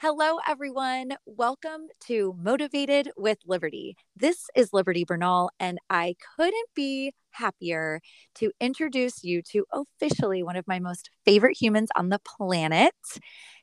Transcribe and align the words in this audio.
Hello, 0.00 0.38
everyone. 0.46 1.16
Welcome 1.26 1.88
to 2.06 2.32
Motivated 2.38 3.10
with 3.16 3.38
Liberty. 3.44 3.96
This 4.14 4.44
is 4.54 4.72
Liberty 4.72 5.04
Bernal, 5.04 5.50
and 5.58 5.80
I 5.90 6.14
couldn't 6.36 6.68
be 6.72 7.14
happier 7.32 8.00
to 8.36 8.52
introduce 8.60 9.24
you 9.24 9.42
to 9.50 9.64
officially 9.72 10.44
one 10.44 10.54
of 10.54 10.68
my 10.68 10.78
most 10.78 11.10
favorite 11.24 11.60
humans 11.60 11.88
on 11.96 12.10
the 12.10 12.20
planet. 12.20 12.94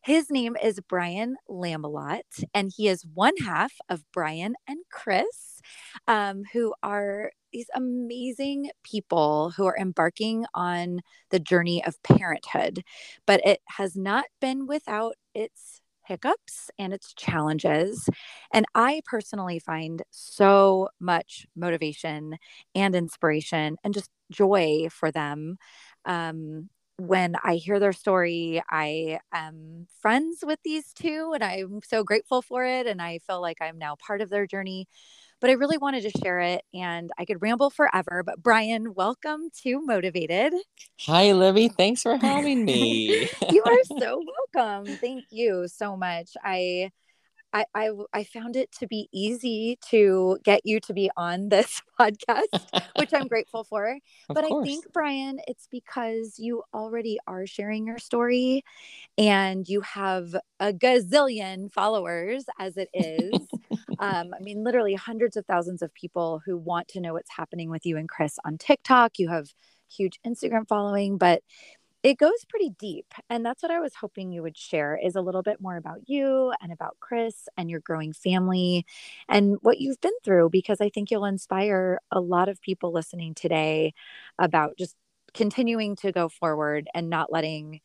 His 0.03 0.29
name 0.29 0.57
is 0.61 0.81
Brian 0.89 1.37
Lambalot, 1.49 2.43
and 2.53 2.69
he 2.75 2.89
is 2.89 3.07
one 3.13 3.37
half 3.37 3.71
of 3.87 4.03
Brian 4.11 4.55
and 4.67 4.79
Chris, 4.91 5.61
um, 6.05 6.43
who 6.51 6.73
are 6.83 7.31
these 7.53 7.67
amazing 7.73 8.71
people 8.83 9.53
who 9.55 9.65
are 9.65 9.77
embarking 9.77 10.45
on 10.53 10.99
the 11.29 11.39
journey 11.39 11.81
of 11.85 12.03
parenthood. 12.03 12.83
But 13.25 13.39
it 13.45 13.61
has 13.77 13.95
not 13.95 14.25
been 14.41 14.67
without 14.67 15.13
its 15.33 15.79
hiccups 16.07 16.69
and 16.79 16.93
its 16.93 17.13
challenges. 17.13 18.09
And 18.53 18.65
I 18.75 19.01
personally 19.05 19.59
find 19.59 20.03
so 20.11 20.89
much 20.99 21.47
motivation 21.55 22.37
and 22.73 22.95
inspiration 22.95 23.77
and 23.83 23.93
just 23.93 24.09
joy 24.31 24.87
for 24.91 25.11
them. 25.11 25.57
Um, 26.05 26.69
when 26.97 27.35
I 27.43 27.55
hear 27.55 27.79
their 27.79 27.93
story, 27.93 28.61
I 28.69 29.19
am 29.33 29.87
friends 30.01 30.43
with 30.45 30.59
these 30.63 30.93
two 30.93 31.31
and 31.33 31.43
I'm 31.43 31.81
so 31.85 32.03
grateful 32.03 32.41
for 32.41 32.65
it. 32.65 32.87
And 32.87 33.01
I 33.01 33.19
feel 33.19 33.41
like 33.41 33.57
I'm 33.61 33.77
now 33.77 33.95
part 33.95 34.21
of 34.21 34.29
their 34.29 34.47
journey 34.47 34.87
but 35.41 35.49
I 35.49 35.53
really 35.53 35.77
wanted 35.77 36.01
to 36.03 36.19
share 36.23 36.39
it 36.39 36.63
and 36.73 37.11
I 37.17 37.25
could 37.25 37.41
ramble 37.41 37.69
forever. 37.69 38.23
But 38.25 38.41
Brian, 38.41 38.93
welcome 38.93 39.49
to 39.63 39.79
Motivated. 39.85 40.53
Hi, 41.01 41.33
Libby. 41.33 41.67
Thanks 41.67 42.01
for 42.01 42.17
having 42.21 42.65
me. 42.65 43.29
you 43.51 43.63
are 43.63 43.83
so 43.99 44.23
welcome. 44.55 44.97
Thank 44.97 45.25
you 45.29 45.67
so 45.67 45.95
much. 45.97 46.31
I 46.43 46.91
I, 47.55 47.65
I, 47.73 47.89
I 48.13 48.23
found 48.25 48.57
it 48.57 48.69
to 48.79 48.87
be 48.87 49.07
easy 49.13 49.79
to 49.89 50.37
get 50.43 50.65
you 50.65 50.81
to 50.81 50.93
be 50.93 51.09
on 51.15 51.47
this 51.47 51.81
podcast, 51.99 52.43
which 52.99 53.13
I'm 53.13 53.27
grateful 53.29 53.63
for. 53.63 53.97
but 54.27 54.43
I 54.43 54.49
think, 54.61 54.85
Brian, 54.91 55.39
it's 55.47 55.69
because 55.71 56.37
you 56.37 56.63
already 56.73 57.17
are 57.27 57.47
sharing 57.47 57.87
your 57.87 57.97
story 57.97 58.65
and 59.17 59.69
you 59.69 59.79
have 59.81 60.35
a 60.59 60.73
gazillion 60.73 61.71
followers 61.71 62.43
as 62.59 62.75
it 62.75 62.89
is. 62.93 63.47
um, 63.99 64.33
I 64.37 64.41
mean, 64.41 64.65
literally 64.65 64.95
hundreds 64.95 65.37
of 65.37 65.45
thousands 65.45 65.81
of 65.81 65.93
people 65.93 66.41
who 66.45 66.57
want 66.57 66.89
to 66.89 66.99
know 66.99 67.13
what's 67.13 67.31
happening 67.31 67.69
with 67.69 67.85
you 67.85 67.95
and 67.95 68.09
Chris 68.09 68.37
on 68.43 68.57
TikTok. 68.57 69.17
You 69.17 69.29
have 69.29 69.47
huge 69.89 70.19
Instagram 70.27 70.67
following, 70.67 71.17
but 71.17 71.41
it 72.05 72.17
goes 72.17 72.45
pretty 72.47 72.69
deep 72.69 73.13
and 73.29 73.45
that's 73.45 73.63
what 73.63 73.71
i 73.71 73.79
was 73.79 73.95
hoping 73.95 74.31
you 74.31 74.41
would 74.41 74.57
share 74.57 74.99
is 75.01 75.15
a 75.15 75.21
little 75.21 75.41
bit 75.41 75.59
more 75.59 75.75
about 75.75 76.07
you 76.07 76.53
and 76.61 76.71
about 76.71 76.97
chris 76.99 77.47
and 77.57 77.69
your 77.69 77.79
growing 77.79 78.13
family 78.13 78.85
and 79.27 79.57
what 79.61 79.79
you've 79.79 79.99
been 80.01 80.13
through 80.23 80.49
because 80.49 80.79
i 80.81 80.89
think 80.89 81.09
you'll 81.09 81.25
inspire 81.25 81.99
a 82.11 82.19
lot 82.19 82.47
of 82.47 82.61
people 82.61 82.91
listening 82.91 83.33
today 83.33 83.93
about 84.39 84.77
just 84.77 84.95
continuing 85.35 85.95
to 85.97 86.11
go 86.11 86.29
forward 86.29 86.87
and 86.95 87.09
not 87.09 87.31
letting 87.31 87.81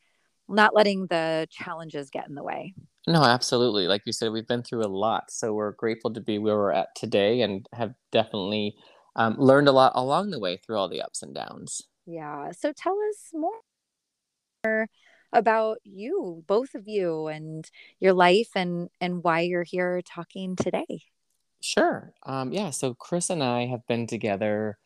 not 0.47 0.75
letting 0.75 1.07
the 1.07 1.47
challenges 1.49 2.09
get 2.09 2.27
in 2.27 2.35
the 2.35 2.43
way. 2.43 2.73
No 3.07 3.23
absolutely. 3.23 3.87
Like 3.87 4.01
you 4.05 4.13
said 4.13 4.31
we've 4.31 4.47
been 4.47 4.63
through 4.63 4.85
a 4.85 4.87
lot 4.87 5.31
so 5.31 5.53
we're 5.53 5.71
grateful 5.71 6.13
to 6.13 6.21
be 6.21 6.39
where 6.39 6.55
we're 6.55 6.71
at 6.71 6.95
today 6.95 7.41
and 7.41 7.67
have 7.73 7.93
definitely 8.11 8.75
um, 9.15 9.35
learned 9.37 9.67
a 9.67 9.71
lot 9.71 9.91
along 9.95 10.31
the 10.31 10.39
way 10.39 10.57
through 10.57 10.77
all 10.77 10.89
the 10.89 11.01
ups 11.01 11.21
and 11.21 11.35
downs. 11.35 11.81
Yeah 12.05 12.51
so 12.51 12.73
tell 12.75 12.97
us 13.09 13.31
more 13.33 13.51
about 15.33 15.77
you, 15.83 16.43
both 16.47 16.75
of 16.75 16.87
you, 16.87 17.27
and 17.27 17.69
your 17.99 18.13
life 18.13 18.49
and 18.55 18.89
and 18.99 19.23
why 19.23 19.41
you're 19.41 19.63
here 19.63 20.01
talking 20.01 20.55
today. 20.55 21.03
Sure. 21.61 22.13
Um, 22.25 22.51
yeah. 22.51 22.71
So 22.71 22.93
Chris 22.95 23.29
and 23.29 23.43
I 23.43 23.67
have 23.67 23.85
been 23.87 24.07
together 24.07 24.77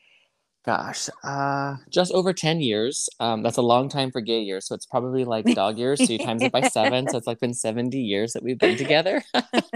Gosh, 0.65 1.09
uh, 1.23 1.75
just 1.89 2.11
over 2.11 2.33
10 2.33 2.59
years. 2.59 3.07
Um, 3.19 3.43
that's 3.43 3.57
a 3.57 3.61
long 3.61 3.87
time 3.87 4.09
for 4.09 4.19
gay 4.19 4.39
years. 4.39 4.65
So 4.65 4.73
it's 4.73 4.87
probably 4.87 5.23
like 5.23 5.45
dog 5.53 5.77
years. 5.77 5.99
So 5.99 6.11
you 6.11 6.17
times 6.17 6.41
it 6.41 6.51
by 6.51 6.61
seven. 6.69 7.07
So 7.07 7.19
it's 7.19 7.27
like 7.27 7.39
been 7.39 7.53
70 7.53 7.99
years 7.99 8.33
that 8.33 8.41
we've 8.41 8.57
been 8.57 8.75
together. 8.75 9.21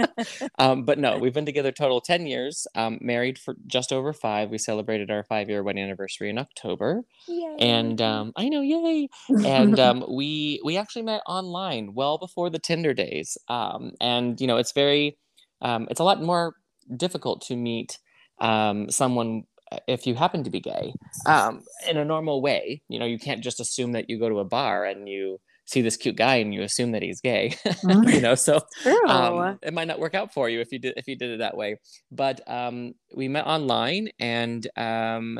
um, 0.57 0.85
but 0.85 0.97
no, 0.97 1.19
we've 1.19 1.33
been 1.33 1.45
together 1.45 1.72
total 1.72 2.01
10 2.01 2.25
years, 2.25 2.66
um, 2.73 2.97
married 3.01 3.38
for 3.38 3.55
just 3.67 3.94
over 3.94 4.13
five. 4.13 4.49
We 4.49 4.57
celebrated 4.57 5.11
our 5.11 5.23
five 5.23 5.47
year 5.47 5.61
wedding 5.61 5.83
anniversary 5.83 6.31
in 6.31 6.39
October. 6.39 7.03
Yay. 7.28 7.57
And 7.59 8.01
um, 8.01 8.33
I 8.35 8.49
know, 8.49 8.61
yay. 8.61 9.09
And 9.45 9.79
um, 9.79 10.03
we, 10.09 10.59
we 10.66 10.75
actually 10.75 11.03
met 11.03 11.22
online 11.28 11.94
well 11.94 12.17
before 12.17 12.49
the 12.49 12.57
Tinder 12.57 12.95
days. 12.95 13.38
Um, 13.47 13.91
and, 14.01 14.41
you 14.41 14.47
know, 14.47 14.57
it's 14.57 14.72
very, 14.72 15.19
um, 15.61 15.88
it's 15.91 15.99
a 15.99 16.03
lot 16.03 16.19
more 16.23 16.55
difficult 16.97 17.41
to 17.41 17.55
meet 17.55 17.99
um, 18.41 18.89
someone 18.89 19.44
if 19.88 20.07
you 20.07 20.16
happen 20.16 20.44
to 20.44 20.50
be 20.50 20.59
gay 20.59 20.94
um, 21.25 21.62
in 21.88 21.97
a 21.97 22.06
normal 22.06 22.41
way 22.41 22.81
you 22.88 23.00
know 23.00 23.06
you 23.06 23.19
can't 23.19 23.41
just 23.41 23.59
assume 23.59 23.91
that 23.91 24.09
you 24.09 24.19
go 24.19 24.30
to 24.30 24.40
a 24.40 24.46
bar 24.46 24.85
and 24.85 25.07
you 25.07 25.38
see 25.66 25.81
this 25.81 25.97
cute 25.97 26.16
guy 26.16 26.38
and 26.38 26.53
you 26.53 26.63
assume 26.63 26.91
that 26.91 27.03
he's 27.03 27.22
gay 27.22 27.56
you 27.84 28.22
know 28.22 28.35
so 28.35 28.59
um, 29.08 29.59
it 29.62 29.74
might 29.74 29.88
not 29.88 30.00
work 30.00 30.16
out 30.16 30.34
for 30.34 30.50
you 30.50 30.59
if 30.59 30.72
you 30.72 30.79
did 30.79 30.94
if 30.97 31.08
you 31.08 31.16
did 31.16 31.29
it 31.29 31.40
that 31.40 31.56
way 31.56 31.78
but 32.12 32.41
um, 32.47 32.94
we 33.16 33.28
met 33.28 33.46
online 33.46 34.09
and 34.19 34.68
um, 34.75 35.40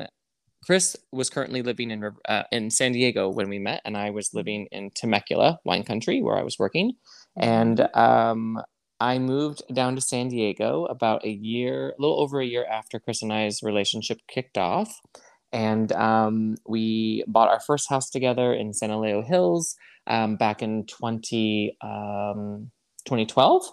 Chris 0.66 0.96
was 1.12 1.30
currently 1.30 1.62
living 1.62 1.90
in 1.92 2.12
uh, 2.28 2.44
in 2.52 2.70
San 2.70 2.92
Diego 2.92 3.30
when 3.30 3.50
we 3.50 3.60
met, 3.60 3.82
and 3.86 3.96
I 3.96 4.10
was 4.10 4.34
living 4.34 4.68
in 4.72 4.92
Temecula, 4.94 5.60
wine 5.64 5.84
country, 5.84 6.22
where 6.22 6.38
I 6.38 6.44
was 6.44 6.60
working. 6.60 6.94
And 7.38 7.78
mm-hmm. 7.78 8.00
um, 8.00 8.64
I 9.00 9.18
moved 9.18 9.64
down 9.74 9.96
to 9.96 10.02
San 10.02 10.28
Diego 10.28 10.86
about 10.86 11.26
a 11.26 11.30
year, 11.30 11.90
a 11.90 12.02
little 12.02 12.20
over 12.20 12.42
a 12.42 12.46
year 12.46 12.66
after 12.70 13.00
Chris 13.00 13.22
and 13.22 13.32
I's 13.32 13.64
relationship 13.64 14.20
kicked 14.28 14.58
off. 14.58 15.00
And 15.52 15.92
um, 15.94 16.56
we 16.68 17.24
bought 17.28 17.50
our 17.50 17.62
first 17.62 17.90
house 17.90 18.10
together 18.10 18.54
in 18.54 18.74
San 18.74 18.90
Elijo 18.90 19.26
Hills 19.26 19.76
um, 20.06 20.36
back 20.36 20.62
in 20.62 20.86
20, 20.86 21.78
um, 21.82 22.72
2012. 23.06 23.66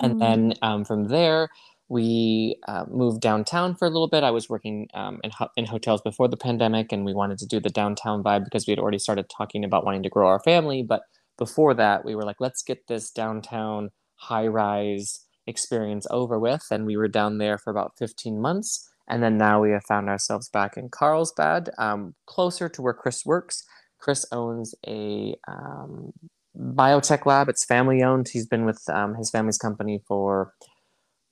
And 0.00 0.14
mm-hmm. 0.14 0.18
then 0.18 0.54
um, 0.60 0.84
from 0.84 1.08
there, 1.08 1.48
we 1.88 2.56
uh, 2.66 2.84
moved 2.90 3.20
downtown 3.20 3.76
for 3.76 3.86
a 3.86 3.90
little 3.90 4.08
bit. 4.08 4.24
I 4.24 4.30
was 4.30 4.48
working 4.48 4.88
um, 4.94 5.20
in, 5.22 5.30
ho- 5.30 5.50
in 5.56 5.66
hotels 5.66 6.00
before 6.02 6.26
the 6.26 6.36
pandemic, 6.36 6.90
and 6.90 7.04
we 7.04 7.14
wanted 7.14 7.38
to 7.38 7.46
do 7.46 7.60
the 7.60 7.70
downtown 7.70 8.22
vibe 8.22 8.44
because 8.44 8.66
we 8.66 8.72
had 8.72 8.78
already 8.78 8.98
started 8.98 9.26
talking 9.28 9.64
about 9.64 9.84
wanting 9.84 10.02
to 10.02 10.08
grow 10.08 10.26
our 10.26 10.40
family. 10.40 10.82
But 10.82 11.02
before 11.38 11.74
that, 11.74 12.04
we 12.04 12.14
were 12.14 12.24
like, 12.24 12.40
let's 12.40 12.62
get 12.62 12.86
this 12.88 13.10
downtown 13.10 13.90
high 14.22 14.46
rise 14.46 15.24
experience 15.46 16.06
over 16.10 16.38
with. 16.38 16.66
And 16.70 16.86
we 16.86 16.96
were 16.96 17.08
down 17.08 17.38
there 17.38 17.58
for 17.58 17.70
about 17.70 17.92
15 17.98 18.40
months. 18.40 18.88
And 19.08 19.22
then 19.22 19.36
now 19.36 19.60
we 19.60 19.70
have 19.72 19.84
found 19.84 20.08
ourselves 20.08 20.48
back 20.48 20.76
in 20.76 20.88
Carlsbad, 20.88 21.70
um, 21.76 22.14
closer 22.26 22.68
to 22.68 22.82
where 22.82 22.94
Chris 22.94 23.26
works. 23.26 23.64
Chris 23.98 24.24
owns 24.32 24.74
a 24.86 25.34
um, 25.48 26.12
biotech 26.56 27.26
lab. 27.26 27.48
It's 27.48 27.64
family 27.64 28.02
owned. 28.02 28.28
He's 28.28 28.46
been 28.46 28.64
with 28.64 28.82
um, 28.88 29.14
his 29.14 29.30
family's 29.30 29.58
company 29.58 30.00
for, 30.06 30.54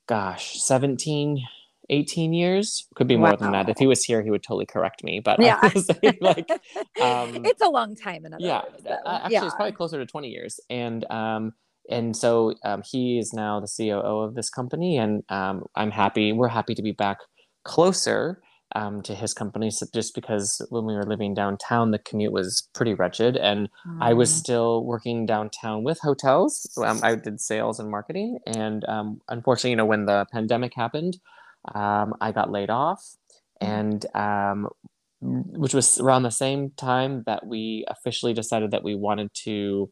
gosh, 0.07 0.61
17, 0.61 1.41
18 1.89 2.33
years. 2.33 2.87
Could 2.95 3.07
be 3.07 3.17
more 3.17 3.31
wow. 3.31 3.35
than 3.37 3.51
that. 3.53 3.69
If 3.69 3.77
he 3.77 3.87
was 3.87 4.03
here, 4.03 4.21
he 4.21 4.29
would 4.29 4.43
totally 4.43 4.65
correct 4.65 5.03
me. 5.03 5.21
But 5.23 5.39
yeah, 5.39 5.59
like, 6.21 6.49
um, 7.01 7.45
it's 7.45 7.61
a 7.61 7.69
long 7.69 7.95
time. 7.95 8.25
In 8.25 8.35
yeah, 8.39 8.63
words, 8.63 8.85
actually, 9.05 9.33
yeah. 9.33 9.45
it's 9.45 9.55
probably 9.55 9.73
closer 9.73 9.97
to 9.97 10.05
20 10.05 10.27
years. 10.27 10.59
And 10.69 11.09
um, 11.09 11.53
and 11.89 12.15
so 12.15 12.53
um, 12.63 12.83
he 12.85 13.17
is 13.19 13.33
now 13.33 13.59
the 13.59 13.71
COO 13.75 14.21
of 14.21 14.35
this 14.35 14.49
company, 14.49 14.97
and 14.97 15.23
um, 15.29 15.63
I'm 15.75 15.91
happy. 15.91 16.31
We're 16.31 16.47
happy 16.47 16.75
to 16.75 16.81
be 16.81 16.91
back 16.91 17.17
closer 17.63 18.41
um, 18.75 19.01
to 19.03 19.13
his 19.13 19.33
company, 19.33 19.69
so 19.71 19.85
just 19.93 20.15
because 20.15 20.61
when 20.69 20.85
we 20.85 20.93
were 20.93 21.03
living 21.03 21.33
downtown, 21.33 21.91
the 21.91 21.99
commute 21.99 22.31
was 22.31 22.67
pretty 22.73 22.93
wretched, 22.93 23.35
and 23.37 23.69
mm. 23.87 23.97
I 23.99 24.13
was 24.13 24.31
mm. 24.31 24.35
still 24.35 24.85
working 24.85 25.25
downtown 25.25 25.83
with 25.83 25.99
hotels. 25.99 26.69
Um, 26.83 26.99
I 27.03 27.15
did 27.15 27.41
sales 27.41 27.79
and 27.79 27.89
marketing, 27.89 28.39
and 28.45 28.85
um, 28.87 29.21
unfortunately, 29.29 29.71
you 29.71 29.75
know, 29.75 29.85
when 29.85 30.05
the 30.05 30.25
pandemic 30.31 30.73
happened, 30.75 31.17
um, 31.75 32.13
I 32.21 32.31
got 32.31 32.51
laid 32.51 32.69
off, 32.69 33.03
mm. 33.61 33.67
and 33.67 34.05
which 35.21 35.73
was 35.73 35.99
around 35.99 36.23
the 36.23 36.31
same 36.31 36.71
time 36.77 37.23
that 37.25 37.45
we 37.45 37.85
officially 37.87 38.33
decided 38.33 38.71
that 38.71 38.83
we 38.83 38.95
wanted 38.95 39.31
to 39.33 39.91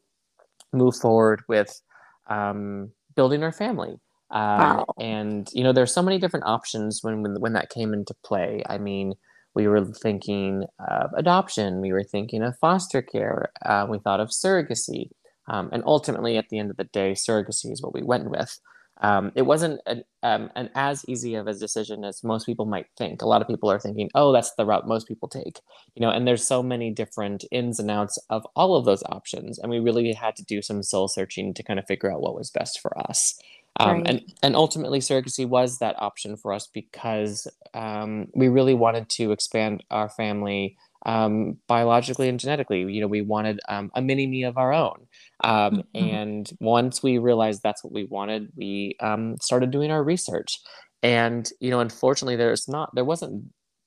move 0.73 0.95
forward 0.95 1.41
with 1.47 1.81
um, 2.29 2.91
building 3.15 3.43
our 3.43 3.51
family. 3.51 3.95
Uh, 4.31 4.83
wow. 4.85 4.85
And 4.99 5.47
you 5.53 5.63
know, 5.63 5.73
there's 5.73 5.93
so 5.93 6.03
many 6.03 6.19
different 6.19 6.45
options 6.45 6.99
when, 7.01 7.23
when 7.23 7.35
when 7.39 7.53
that 7.53 7.69
came 7.69 7.93
into 7.93 8.13
play. 8.23 8.61
I 8.69 8.77
mean, 8.77 9.13
we 9.55 9.67
were 9.67 9.85
thinking 9.85 10.65
of 10.79 11.09
adoption, 11.17 11.81
we 11.81 11.91
were 11.91 12.03
thinking 12.03 12.43
of 12.43 12.57
foster 12.59 13.01
care, 13.01 13.51
uh, 13.65 13.87
we 13.89 13.97
thought 13.99 14.19
of 14.19 14.29
surrogacy, 14.29 15.09
um, 15.49 15.69
and 15.71 15.83
ultimately, 15.85 16.37
at 16.37 16.49
the 16.49 16.59
end 16.59 16.69
of 16.69 16.77
the 16.77 16.83
day, 16.85 17.13
surrogacy 17.13 17.71
is 17.71 17.81
what 17.81 17.93
we 17.93 18.03
went 18.03 18.29
with. 18.29 18.59
Um, 19.01 19.31
it 19.35 19.43
wasn't 19.43 19.79
an, 19.85 20.03
um, 20.23 20.51
an 20.55 20.69
as 20.75 21.05
easy 21.07 21.35
of 21.35 21.47
a 21.47 21.53
decision 21.53 22.03
as 22.03 22.23
most 22.23 22.45
people 22.45 22.65
might 22.65 22.87
think. 22.97 23.21
A 23.21 23.27
lot 23.27 23.41
of 23.41 23.47
people 23.47 23.71
are 23.71 23.79
thinking, 23.79 24.09
"Oh, 24.13 24.33
that's 24.33 24.53
the 24.55 24.65
route 24.65 24.87
most 24.87 25.07
people 25.07 25.29
take," 25.29 25.59
you 25.95 26.01
know. 26.01 26.09
And 26.09 26.27
there's 26.27 26.45
so 26.45 26.61
many 26.61 26.91
different 26.91 27.45
ins 27.51 27.79
and 27.79 27.89
outs 27.89 28.17
of 28.29 28.45
all 28.55 28.75
of 28.75 28.85
those 28.85 29.03
options, 29.03 29.57
and 29.57 29.69
we 29.69 29.79
really 29.79 30.11
had 30.13 30.35
to 30.35 30.43
do 30.43 30.61
some 30.61 30.83
soul 30.83 31.07
searching 31.07 31.53
to 31.53 31.63
kind 31.63 31.79
of 31.79 31.85
figure 31.85 32.11
out 32.11 32.21
what 32.21 32.35
was 32.35 32.51
best 32.51 32.79
for 32.79 32.97
us. 33.09 33.39
Um, 33.79 33.99
right. 33.99 34.07
and 34.07 34.33
and 34.43 34.55
ultimately, 34.55 34.99
surrogacy 34.99 35.47
was 35.47 35.79
that 35.79 36.01
option 36.01 36.35
for 36.35 36.51
us 36.51 36.67
because 36.67 37.47
um, 37.73 38.27
we 38.35 38.49
really 38.49 38.73
wanted 38.73 39.07
to 39.09 39.31
expand 39.31 39.83
our 39.89 40.09
family 40.09 40.75
um, 41.05 41.57
biologically 41.67 42.29
and 42.29 42.39
genetically. 42.39 42.81
You 42.91 43.01
know, 43.01 43.07
we 43.07 43.21
wanted 43.21 43.59
um, 43.69 43.91
a 43.95 44.01
mini 44.01 44.27
me 44.27 44.43
of 44.43 44.57
our 44.57 44.73
own. 44.73 45.07
Um, 45.43 45.83
mm-hmm. 45.95 46.05
And 46.05 46.49
once 46.59 47.01
we 47.01 47.17
realized 47.17 47.61
that's 47.63 47.83
what 47.83 47.93
we 47.93 48.05
wanted, 48.05 48.51
we 48.55 48.95
um, 48.99 49.37
started 49.41 49.71
doing 49.71 49.91
our 49.91 50.03
research. 50.03 50.59
And 51.01 51.49
you 51.59 51.69
know, 51.69 51.79
unfortunately, 51.79 52.35
there's 52.35 52.67
not 52.67 52.93
there 52.93 53.05
wasn't 53.05 53.45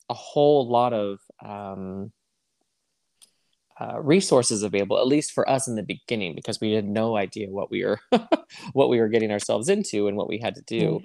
a 0.08 0.14
whole 0.14 0.68
lot 0.68 0.92
of 0.92 1.18
um, 1.44 2.12
uh, 3.78 4.00
resources 4.00 4.62
available, 4.62 4.98
at 4.98 5.06
least 5.06 5.32
for 5.32 5.48
us 5.48 5.68
in 5.68 5.74
the 5.74 5.82
beginning, 5.82 6.34
because 6.34 6.60
we 6.60 6.72
had 6.72 6.86
no 6.86 7.16
idea 7.16 7.50
what 7.50 7.70
we 7.70 7.84
were 7.84 7.98
what 8.72 8.88
we 8.88 8.98
were 8.98 9.08
getting 9.08 9.30
ourselves 9.30 9.68
into 9.68 10.08
and 10.08 10.16
what 10.16 10.28
we 10.28 10.38
had 10.38 10.54
to 10.54 10.62
do. 10.62 11.00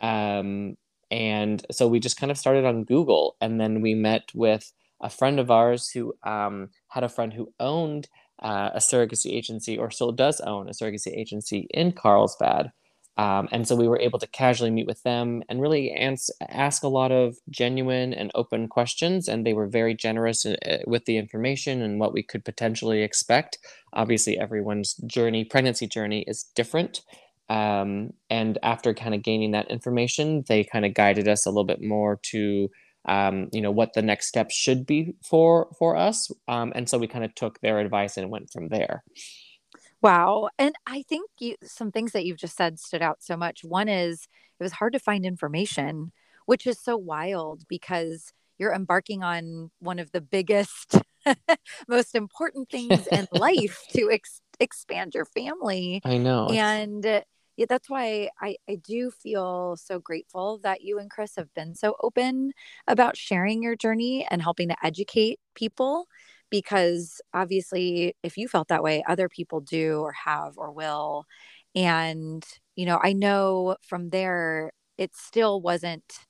Um, 0.00 0.76
and 1.10 1.64
so 1.70 1.86
we 1.86 2.00
just 2.00 2.18
kind 2.18 2.32
of 2.32 2.38
started 2.38 2.64
on 2.64 2.84
Google, 2.84 3.36
and 3.40 3.60
then 3.60 3.80
we 3.80 3.94
met 3.94 4.30
with 4.34 4.72
a 5.00 5.10
friend 5.10 5.38
of 5.38 5.50
ours 5.50 5.90
who 5.90 6.14
um, 6.22 6.70
had 6.88 7.04
a 7.04 7.08
friend 7.08 7.32
who 7.32 7.52
owned 7.60 8.08
uh, 8.42 8.70
a 8.74 8.78
surrogacy 8.78 9.32
agency 9.32 9.78
or 9.78 9.90
still 9.90 10.12
does 10.12 10.40
own 10.40 10.68
a 10.68 10.72
surrogacy 10.72 11.16
agency 11.16 11.66
in 11.70 11.92
Carlsbad. 11.92 12.72
Um, 13.16 13.48
and 13.52 13.66
so 13.66 13.76
we 13.76 13.86
were 13.86 14.00
able 14.00 14.18
to 14.18 14.26
casually 14.26 14.72
meet 14.72 14.88
with 14.88 15.02
them 15.04 15.42
and 15.48 15.60
really 15.60 15.92
ans- 15.92 16.30
ask 16.48 16.82
a 16.82 16.88
lot 16.88 17.12
of 17.12 17.36
genuine 17.48 18.12
and 18.12 18.32
open 18.34 18.66
questions. 18.66 19.28
And 19.28 19.46
they 19.46 19.52
were 19.52 19.68
very 19.68 19.94
generous 19.94 20.44
uh, 20.44 20.78
with 20.86 21.04
the 21.04 21.16
information 21.16 21.80
and 21.80 22.00
what 22.00 22.12
we 22.12 22.24
could 22.24 22.44
potentially 22.44 23.02
expect. 23.02 23.58
Obviously, 23.92 24.36
everyone's 24.36 24.94
journey, 25.06 25.44
pregnancy 25.44 25.86
journey, 25.86 26.24
is 26.26 26.44
different. 26.56 27.02
Um, 27.48 28.14
and 28.30 28.58
after 28.62 28.92
kind 28.94 29.14
of 29.14 29.22
gaining 29.22 29.52
that 29.52 29.70
information, 29.70 30.44
they 30.48 30.64
kind 30.64 30.84
of 30.84 30.94
guided 30.94 31.28
us 31.28 31.46
a 31.46 31.50
little 31.50 31.64
bit 31.64 31.82
more 31.82 32.18
to 32.30 32.68
um, 33.06 33.48
you 33.52 33.60
know 33.60 33.70
what 33.70 33.94
the 33.94 34.02
next 34.02 34.28
steps 34.28 34.54
should 34.54 34.86
be 34.86 35.14
for 35.22 35.68
for 35.78 35.96
us. 35.96 36.30
Um, 36.48 36.72
and 36.74 36.88
so 36.88 36.98
we 36.98 37.06
kind 37.06 37.24
of 37.24 37.34
took 37.34 37.60
their 37.60 37.78
advice 37.80 38.16
and 38.16 38.30
went 38.30 38.50
from 38.50 38.68
there. 38.68 39.04
Wow. 40.02 40.50
And 40.58 40.74
i 40.86 41.02
think 41.02 41.30
you, 41.40 41.56
some 41.62 41.90
things 41.90 42.12
that 42.12 42.26
you've 42.26 42.38
just 42.38 42.56
said 42.56 42.78
stood 42.78 43.02
out 43.02 43.22
so 43.22 43.36
much. 43.36 43.64
One 43.64 43.88
is 43.88 44.28
it 44.58 44.62
was 44.62 44.72
hard 44.72 44.92
to 44.92 44.98
find 44.98 45.24
information 45.24 46.12
which 46.46 46.66
is 46.66 46.78
so 46.78 46.96
wild 46.96 47.62
because 47.68 48.32
you're 48.58 48.74
embarking 48.74 49.22
on 49.22 49.70
one 49.80 49.98
of 49.98 50.12
the 50.12 50.20
biggest 50.20 50.98
most 51.88 52.14
important 52.14 52.70
things 52.70 53.06
in 53.08 53.26
life 53.32 53.82
to 53.90 54.10
ex- 54.10 54.40
expand 54.60 55.14
your 55.14 55.24
family. 55.24 56.00
I 56.04 56.18
know. 56.18 56.48
And 56.48 57.24
yeah, 57.56 57.66
that's 57.68 57.88
why 57.88 58.30
I, 58.40 58.56
I 58.68 58.76
do 58.76 59.10
feel 59.10 59.76
so 59.76 59.98
grateful 59.98 60.58
that 60.62 60.82
you 60.82 60.98
and 60.98 61.10
Chris 61.10 61.36
have 61.36 61.52
been 61.54 61.74
so 61.74 61.96
open 62.02 62.52
about 62.86 63.16
sharing 63.16 63.62
your 63.62 63.76
journey 63.76 64.26
and 64.30 64.42
helping 64.42 64.68
to 64.68 64.76
educate 64.82 65.38
people. 65.54 66.06
Because 66.50 67.20
obviously, 67.32 68.14
if 68.22 68.36
you 68.36 68.46
felt 68.46 68.68
that 68.68 68.82
way, 68.82 69.02
other 69.08 69.28
people 69.28 69.60
do 69.60 70.00
or 70.00 70.12
have 70.12 70.56
or 70.56 70.70
will. 70.70 71.24
And, 71.74 72.44
you 72.76 72.86
know, 72.86 73.00
I 73.02 73.12
know 73.12 73.76
from 73.82 74.10
there, 74.10 74.70
it 74.96 75.16
still 75.16 75.60
wasn't 75.60 76.26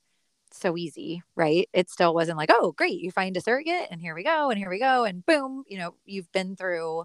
so 0.55 0.77
easy, 0.77 1.23
right? 1.37 1.69
It 1.73 1.91
still 1.91 2.15
wasn't 2.15 2.39
like, 2.39 2.51
oh, 2.53 2.73
great, 2.73 3.01
you 3.01 3.11
find 3.11 3.37
a 3.37 3.41
surrogate 3.41 3.89
and 3.91 4.01
here 4.01 4.15
we 4.15 4.23
go 4.23 4.51
and 4.51 4.59
here 4.59 4.71
we 4.71 4.79
go 4.79 5.05
and 5.05 5.27
boom, 5.27 5.65
you 5.67 5.79
know, 5.79 5.95
you've 6.07 6.31
been 6.33 6.57
through 6.57 7.05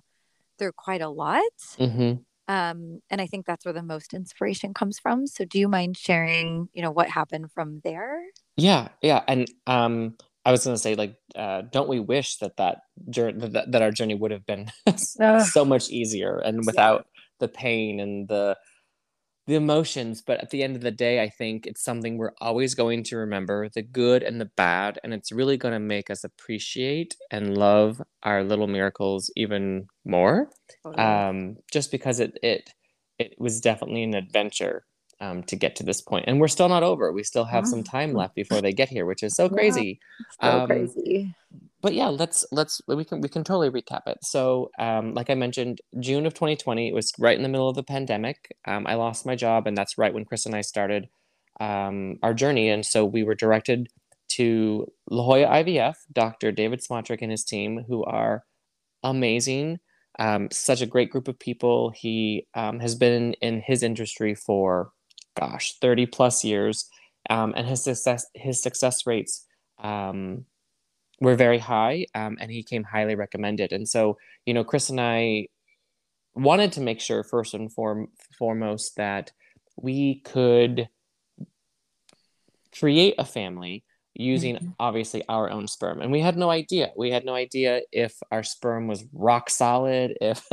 through 0.57 0.73
quite 0.73 1.01
a 1.01 1.09
lot. 1.09 1.41
Mm-hmm. 1.77 2.21
Um, 2.49 3.01
and 3.11 3.21
I 3.21 3.27
think 3.27 3.45
that's 3.45 3.63
where 3.63 3.75
the 3.75 3.83
most 3.83 4.15
inspiration 4.15 4.73
comes 4.73 4.97
from. 4.97 5.27
So 5.27 5.45
do 5.45 5.59
you 5.59 5.67
mind 5.67 5.95
sharing, 5.95 6.67
you 6.73 6.81
know, 6.81 6.89
what 6.89 7.07
happened 7.07 7.51
from 7.51 7.79
there? 7.83 8.23
Yeah, 8.57 8.87
yeah. 9.03 9.21
And 9.27 9.47
um, 9.67 10.15
I 10.43 10.51
was 10.51 10.63
going 10.63 10.75
to 10.75 10.81
say, 10.81 10.95
like, 10.95 11.15
uh, 11.35 11.61
don't 11.71 11.87
we 11.87 11.99
wish 11.99 12.37
that 12.37 12.57
that 12.57 12.79
journey, 13.11 13.47
that, 13.49 13.71
that 13.71 13.81
our 13.83 13.91
journey 13.91 14.15
would 14.15 14.31
have 14.31 14.47
been 14.47 14.71
so 14.97 15.63
much 15.63 15.91
easier 15.91 16.39
and 16.39 16.65
without 16.65 17.05
yeah. 17.05 17.21
the 17.39 17.47
pain 17.49 17.99
and 17.99 18.27
the 18.27 18.57
the 19.49 19.55
emotions 19.55 20.21
but 20.21 20.39
at 20.41 20.51
the 20.51 20.61
end 20.61 20.75
of 20.75 20.83
the 20.83 20.91
day 20.91 21.23
i 21.23 21.27
think 21.27 21.65
it's 21.65 21.83
something 21.83 22.17
we're 22.17 22.33
always 22.39 22.75
going 22.75 23.01
to 23.01 23.17
remember 23.17 23.67
the 23.69 23.81
good 23.81 24.21
and 24.21 24.39
the 24.39 24.51
bad 24.55 24.99
and 25.03 25.11
it's 25.11 25.31
really 25.31 25.57
going 25.57 25.73
to 25.73 25.79
make 25.79 26.11
us 26.11 26.23
appreciate 26.23 27.15
and 27.31 27.57
love 27.57 27.99
our 28.21 28.43
little 28.43 28.67
miracles 28.67 29.31
even 29.35 29.87
more 30.05 30.49
um, 30.97 31.57
just 31.71 31.89
because 31.89 32.19
it 32.19 32.37
it 32.43 32.69
it 33.17 33.33
was 33.39 33.59
definitely 33.59 34.03
an 34.03 34.13
adventure 34.13 34.85
um, 35.19 35.41
to 35.43 35.55
get 35.55 35.75
to 35.77 35.83
this 35.83 35.99
point 35.99 36.25
and 36.27 36.39
we're 36.39 36.47
still 36.47 36.69
not 36.69 36.83
over. 36.83 37.11
We 37.11 37.23
still 37.23 37.43
have 37.43 37.67
some 37.67 37.83
time 37.83 38.13
left 38.13 38.35
before 38.35 38.61
they 38.61 38.71
get 38.71 38.87
here 38.87 39.05
which 39.07 39.23
is 39.23 39.35
so 39.35 39.49
crazy. 39.49 39.99
Yeah, 40.41 40.51
so 40.51 40.59
um, 40.59 40.67
crazy 40.67 41.35
but 41.81 41.93
yeah, 41.93 42.07
let's 42.07 42.45
let's 42.51 42.81
we 42.87 43.05
can 43.05 43.21
we 43.21 43.29
can 43.29 43.43
totally 43.43 43.69
recap 43.69 44.01
it. 44.07 44.17
So, 44.21 44.69
um, 44.79 45.13
like 45.13 45.29
I 45.29 45.35
mentioned, 45.35 45.79
June 45.99 46.25
of 46.25 46.33
2020, 46.33 46.89
it 46.89 46.93
was 46.93 47.13
right 47.17 47.37
in 47.37 47.43
the 47.43 47.49
middle 47.49 47.69
of 47.69 47.75
the 47.75 47.83
pandemic. 47.83 48.55
Um, 48.67 48.85
I 48.85 48.95
lost 48.95 49.25
my 49.25 49.35
job, 49.35 49.65
and 49.65 49.77
that's 49.77 49.97
right 49.97 50.13
when 50.13 50.25
Chris 50.25 50.45
and 50.45 50.55
I 50.55 50.61
started 50.61 51.07
um, 51.59 52.17
our 52.21 52.33
journey. 52.33 52.69
And 52.69 52.85
so 52.85 53.05
we 53.05 53.23
were 53.23 53.35
directed 53.35 53.87
to 54.29 54.87
La 55.09 55.23
Jolla 55.23 55.47
IVF, 55.63 55.95
Dr. 56.11 56.51
David 56.51 56.81
Smotrich 56.81 57.21
and 57.21 57.31
his 57.31 57.43
team, 57.43 57.85
who 57.87 58.03
are 58.03 58.43
amazing. 59.03 59.79
Um, 60.17 60.49
such 60.51 60.81
a 60.81 60.85
great 60.85 61.09
group 61.09 61.29
of 61.29 61.39
people. 61.39 61.91
He 61.95 62.45
um, 62.53 62.79
has 62.81 62.93
been 62.93 63.33
in 63.41 63.61
his 63.65 63.83
industry 63.83 64.35
for, 64.35 64.91
gosh, 65.39 65.75
30 65.79 66.07
plus 66.07 66.43
years, 66.43 66.89
um, 67.29 67.53
and 67.55 67.65
his 67.67 67.83
success 67.83 68.25
his 68.35 68.61
success 68.61 69.07
rates 69.07 69.45
were 71.21 71.35
very 71.35 71.57
high, 71.59 72.05
um, 72.15 72.37
and 72.39 72.51
he 72.51 72.63
came 72.63 72.83
highly 72.83 73.15
recommended. 73.15 73.71
And 73.71 73.87
so, 73.87 74.17
you 74.45 74.53
know, 74.53 74.63
Chris 74.63 74.89
and 74.89 75.01
I 75.01 75.47
wanted 76.33 76.73
to 76.73 76.81
make 76.81 77.01
sure 77.01 77.23
first 77.23 77.53
and 77.53 77.71
form, 77.71 78.09
foremost 78.37 78.95
that 78.97 79.31
we 79.75 80.21
could 80.21 80.89
create 82.77 83.15
a 83.17 83.25
family 83.25 83.83
using 84.15 84.55
mm-hmm. 84.55 84.69
obviously 84.79 85.23
our 85.29 85.49
own 85.49 85.67
sperm 85.67 86.01
and 86.01 86.11
we 86.11 86.19
had 86.19 86.35
no 86.35 86.49
idea 86.49 86.91
we 86.97 87.09
had 87.09 87.23
no 87.23 87.33
idea 87.33 87.81
if 87.91 88.13
our 88.31 88.43
sperm 88.43 88.87
was 88.87 89.05
rock 89.13 89.49
solid 89.49 90.17
if 90.19 90.45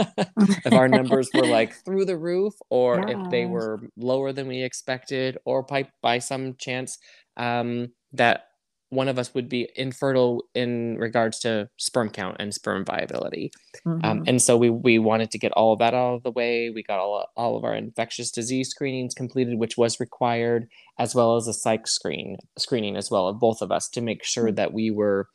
if 0.65 0.73
our 0.73 0.89
numbers 0.89 1.29
were 1.35 1.47
like 1.47 1.73
through 1.85 2.05
the 2.05 2.17
roof 2.17 2.55
or 2.71 3.05
yeah. 3.09 3.19
if 3.19 3.31
they 3.31 3.45
were 3.45 3.81
lower 3.97 4.33
than 4.33 4.47
we 4.47 4.63
expected 4.63 5.37
or 5.45 5.63
by 5.63 5.89
by 6.01 6.19
some 6.19 6.55
chance 6.55 6.99
um, 7.37 7.89
that 8.13 8.46
one 8.91 9.09
of 9.09 9.19
us 9.19 9.35
would 9.35 9.49
be 9.49 9.69
infertile 9.75 10.43
in 10.55 10.97
regards 10.99 11.41
to 11.41 11.69
sperm 11.77 12.09
count 12.09 12.37
and 12.39 12.55
sperm 12.55 12.85
viability. 12.85 13.51
Um, 13.85 13.93
mm-hmm. 13.93 14.05
Um, 14.05 14.25
and 14.27 14.41
so 14.41 14.57
we, 14.57 14.71
we 14.71 14.99
wanted 14.99 15.31
to 15.33 15.39
get 15.39 15.53
all 15.53 15.73
of 15.73 15.81
that 15.81 15.95
out 15.95 16.15
of 16.15 16.23
the 16.23 16.31
way. 16.31 16.71
We 16.71 16.83
got 16.83 17.01
all, 17.01 17.27
all 17.37 17.57
of 17.57 17.65
our 17.65 17.75
infectious 17.75 18.31
disease 18.31 18.69
screenings 18.69 19.15
completed, 19.15 19.59
which 19.59 19.77
was 19.77 19.99
required, 19.99 20.69
as 20.99 21.15
well 21.15 21.37
as 21.37 21.49
a 21.49 21.53
psych 21.53 21.89
screen 21.89 22.37
screening 22.59 22.97
as 22.97 23.11
well 23.11 23.27
of 23.29 23.41
both 23.41 23.61
of 23.61 23.73
us 23.73 23.89
to 23.91 24.01
make 24.01 24.25
sure 24.25 24.47
mm-hmm. 24.47 24.55
that 24.57 24.73
we 24.73 24.91
were 24.91 25.29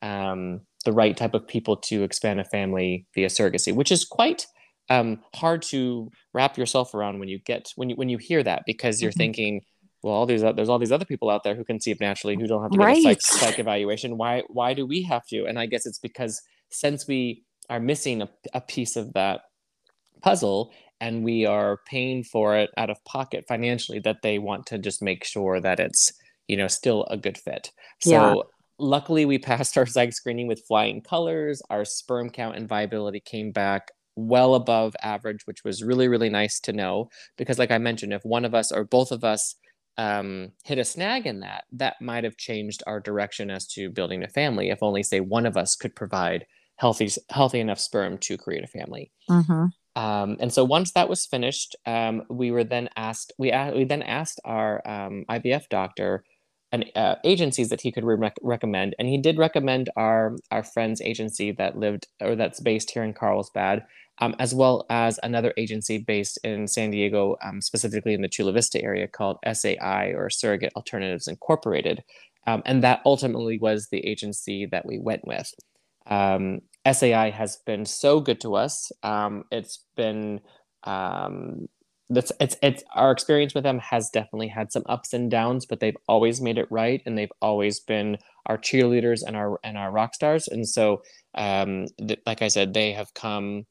um, 0.00 0.60
the 0.84 0.92
right 0.92 1.16
type 1.16 1.34
of 1.34 1.46
people 1.46 1.76
to 1.76 2.02
expand 2.02 2.40
a 2.40 2.44
family 2.44 3.06
via 3.14 3.28
surrogacy, 3.28 3.74
which 3.74 3.92
is 3.92 4.04
quite 4.04 4.46
um, 4.90 5.20
hard 5.34 5.62
to 5.62 6.10
wrap 6.32 6.58
yourself 6.58 6.94
around 6.94 7.18
when 7.18 7.28
you 7.28 7.38
get 7.38 7.72
when 7.76 7.90
you 7.90 7.96
when 7.96 8.08
you 8.08 8.18
hear 8.18 8.42
that 8.42 8.62
because 8.66 9.00
you're 9.00 9.10
mm-hmm. 9.10 9.18
thinking 9.18 9.60
well, 10.04 10.12
all 10.12 10.26
these 10.26 10.42
there's 10.42 10.68
all 10.68 10.78
these 10.78 10.92
other 10.92 11.06
people 11.06 11.30
out 11.30 11.44
there 11.44 11.54
who 11.54 11.64
conceive 11.64 11.98
naturally 11.98 12.36
who 12.36 12.46
don't 12.46 12.60
have 12.60 12.70
to 12.72 12.76
get 12.76 12.84
right. 12.84 12.98
a 12.98 13.02
psych, 13.02 13.22
psych 13.22 13.58
evaluation. 13.58 14.18
Why 14.18 14.42
why 14.48 14.74
do 14.74 14.84
we 14.84 15.00
have 15.04 15.26
to? 15.28 15.46
And 15.46 15.58
I 15.58 15.64
guess 15.64 15.86
it's 15.86 15.98
because 15.98 16.42
since 16.68 17.08
we 17.08 17.42
are 17.70 17.80
missing 17.80 18.20
a, 18.20 18.28
a 18.52 18.60
piece 18.60 18.96
of 18.96 19.14
that 19.14 19.40
puzzle 20.20 20.74
and 21.00 21.24
we 21.24 21.46
are 21.46 21.78
paying 21.86 22.22
for 22.22 22.54
it 22.54 22.68
out 22.76 22.90
of 22.90 23.02
pocket 23.06 23.46
financially, 23.48 23.98
that 24.00 24.18
they 24.22 24.38
want 24.38 24.66
to 24.66 24.78
just 24.78 25.00
make 25.00 25.24
sure 25.24 25.58
that 25.58 25.80
it's 25.80 26.12
you 26.48 26.58
know 26.58 26.68
still 26.68 27.06
a 27.10 27.16
good 27.16 27.38
fit. 27.38 27.70
So. 28.00 28.10
Yeah. 28.10 28.34
Luckily, 28.76 29.24
we 29.24 29.38
passed 29.38 29.78
our 29.78 29.86
psych 29.86 30.12
screening 30.12 30.48
with 30.48 30.66
flying 30.66 31.00
colors. 31.00 31.62
Our 31.70 31.84
sperm 31.84 32.28
count 32.28 32.56
and 32.56 32.68
viability 32.68 33.20
came 33.20 33.52
back 33.52 33.92
well 34.16 34.56
above 34.56 34.96
average, 35.00 35.46
which 35.46 35.62
was 35.62 35.84
really, 35.84 36.08
really 36.08 36.28
nice 36.28 36.58
to 36.62 36.72
know. 36.72 37.08
Because, 37.38 37.56
like 37.56 37.70
I 37.70 37.78
mentioned, 37.78 38.12
if 38.12 38.24
one 38.24 38.44
of 38.44 38.52
us 38.52 38.72
or 38.72 38.82
both 38.82 39.12
of 39.12 39.22
us 39.22 39.54
um, 39.96 40.52
hit 40.64 40.78
a 40.78 40.84
snag 40.84 41.26
in 41.26 41.40
that, 41.40 41.64
that 41.72 42.00
might 42.00 42.24
have 42.24 42.36
changed 42.36 42.82
our 42.86 43.00
direction 43.00 43.50
as 43.50 43.66
to 43.68 43.90
building 43.90 44.22
a 44.22 44.28
family. 44.28 44.70
If 44.70 44.82
only, 44.82 45.02
say, 45.02 45.20
one 45.20 45.46
of 45.46 45.56
us 45.56 45.76
could 45.76 45.94
provide 45.94 46.46
healthy, 46.76 47.08
healthy 47.30 47.60
enough 47.60 47.78
sperm 47.78 48.18
to 48.18 48.36
create 48.36 48.64
a 48.64 48.68
family. 48.68 49.12
Mm-hmm. 49.30 49.66
Um, 49.96 50.36
and 50.40 50.52
so 50.52 50.64
once 50.64 50.92
that 50.92 51.08
was 51.08 51.26
finished, 51.26 51.76
um, 51.86 52.24
we 52.28 52.50
were 52.50 52.64
then 52.64 52.88
asked 52.96 53.32
we 53.38 53.52
we 53.74 53.84
then 53.84 54.02
asked 54.02 54.40
our 54.44 54.82
um, 54.86 55.24
IVF 55.30 55.68
doctor 55.68 56.24
and 56.72 56.90
uh, 56.96 57.14
agencies 57.22 57.68
that 57.68 57.80
he 57.80 57.92
could 57.92 58.04
re- 58.04 58.32
recommend, 58.42 58.96
and 58.98 59.06
he 59.06 59.18
did 59.18 59.38
recommend 59.38 59.90
our 59.96 60.36
our 60.50 60.64
friend's 60.64 61.00
agency 61.00 61.52
that 61.52 61.78
lived 61.78 62.08
or 62.20 62.34
that's 62.34 62.58
based 62.58 62.90
here 62.90 63.04
in 63.04 63.14
Carlsbad, 63.14 63.84
um, 64.18 64.34
as 64.38 64.54
well 64.54 64.86
as 64.90 65.18
another 65.22 65.52
agency 65.56 65.98
based 65.98 66.38
in 66.44 66.68
San 66.68 66.90
Diego, 66.90 67.36
um, 67.42 67.60
specifically 67.60 68.14
in 68.14 68.22
the 68.22 68.28
Chula 68.28 68.52
Vista 68.52 68.82
area 68.82 69.08
called 69.08 69.38
SAI 69.50 70.12
or 70.14 70.30
Surrogate 70.30 70.72
Alternatives 70.76 71.26
Incorporated, 71.26 72.02
um, 72.46 72.62
and 72.64 72.82
that 72.82 73.00
ultimately 73.04 73.58
was 73.58 73.88
the 73.90 74.06
agency 74.06 74.66
that 74.66 74.86
we 74.86 74.98
went 74.98 75.26
with. 75.26 75.52
Um, 76.06 76.60
SAI 76.90 77.30
has 77.30 77.58
been 77.66 77.84
so 77.86 78.20
good 78.20 78.40
to 78.42 78.54
us. 78.54 78.92
Um, 79.02 79.44
it's 79.50 79.84
been 79.96 80.40
um, 80.84 81.68
it's 82.10 82.32
it's 82.40 82.84
our 82.94 83.10
experience 83.10 83.54
with 83.54 83.64
them 83.64 83.78
has 83.78 84.10
definitely 84.10 84.48
had 84.48 84.70
some 84.70 84.84
ups 84.86 85.12
and 85.12 85.30
downs, 85.30 85.66
but 85.66 85.80
they've 85.80 85.96
always 86.06 86.40
made 86.40 86.58
it 86.58 86.68
right, 86.70 87.02
and 87.06 87.16
they've 87.16 87.32
always 87.40 87.80
been 87.80 88.18
our 88.46 88.58
cheerleaders 88.58 89.22
and 89.26 89.34
our 89.34 89.58
and 89.64 89.78
our 89.78 89.90
rock 89.90 90.14
stars. 90.14 90.46
And 90.46 90.68
so, 90.68 91.02
th- 91.34 92.20
like 92.26 92.42
I 92.42 92.48
said, 92.48 92.74
they 92.74 92.92
have 92.92 93.14
come 93.14 93.64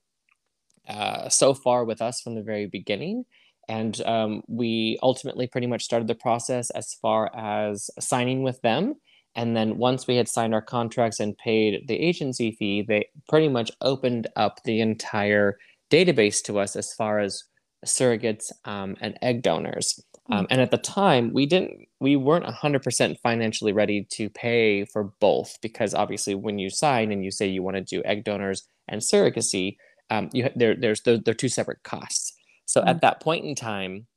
uh, 0.87 1.29
so 1.29 1.53
far 1.53 1.85
with 1.85 2.01
us 2.01 2.21
from 2.21 2.35
the 2.35 2.43
very 2.43 2.67
beginning. 2.67 3.25
And 3.69 3.99
um, 4.01 4.43
we 4.47 4.97
ultimately 5.01 5.47
pretty 5.47 5.67
much 5.67 5.83
started 5.83 6.07
the 6.07 6.15
process 6.15 6.69
as 6.71 6.93
far 6.95 7.31
as 7.35 7.89
signing 7.99 8.43
with 8.43 8.61
them 8.61 8.95
and 9.35 9.55
then 9.55 9.77
once 9.77 10.07
we 10.07 10.15
had 10.15 10.27
signed 10.27 10.53
our 10.53 10.61
contracts 10.61 11.19
and 11.19 11.37
paid 11.37 11.87
the 11.87 11.95
agency 11.95 12.51
fee, 12.51 12.83
they 12.87 13.07
pretty 13.27 13.47
much 13.47 13.71
opened 13.81 14.27
up 14.35 14.61
the 14.63 14.79
entire 14.79 15.57
database 15.91 16.43
to 16.43 16.59
us 16.59 16.75
as 16.75 16.93
far 16.93 17.19
as 17.19 17.43
surrogates 17.85 18.51
um, 18.65 18.95
and 19.01 19.17
egg 19.21 19.41
donors. 19.41 20.03
Hmm. 20.27 20.33
Um, 20.33 20.47
and 20.49 20.61
at 20.61 20.71
the 20.71 20.77
time, 20.77 21.33
we 21.33 21.45
didn't, 21.45 21.87
we 21.99 22.15
weren't 22.15 22.45
100% 22.45 23.17
financially 23.21 23.73
ready 23.73 24.07
to 24.11 24.29
pay 24.29 24.85
for 24.85 25.11
both 25.19 25.57
because 25.61 25.93
obviously, 25.93 26.35
when 26.35 26.59
you 26.59 26.69
sign 26.69 27.11
and 27.11 27.25
you 27.25 27.31
say 27.31 27.47
you 27.47 27.63
want 27.63 27.77
to 27.77 27.81
do 27.81 28.03
egg 28.05 28.23
donors 28.23 28.63
and 28.87 29.01
surrogacy, 29.01 29.77
um, 30.09 30.29
you 30.33 30.49
there, 30.55 30.75
there's 30.75 31.01
they're, 31.01 31.17
they're 31.17 31.33
two 31.33 31.49
separate 31.49 31.83
costs. 31.83 32.33
So 32.65 32.79
mm-hmm. 32.79 32.89
at 32.89 33.01
that 33.01 33.21
point 33.21 33.45
in 33.45 33.55
time, 33.55 34.07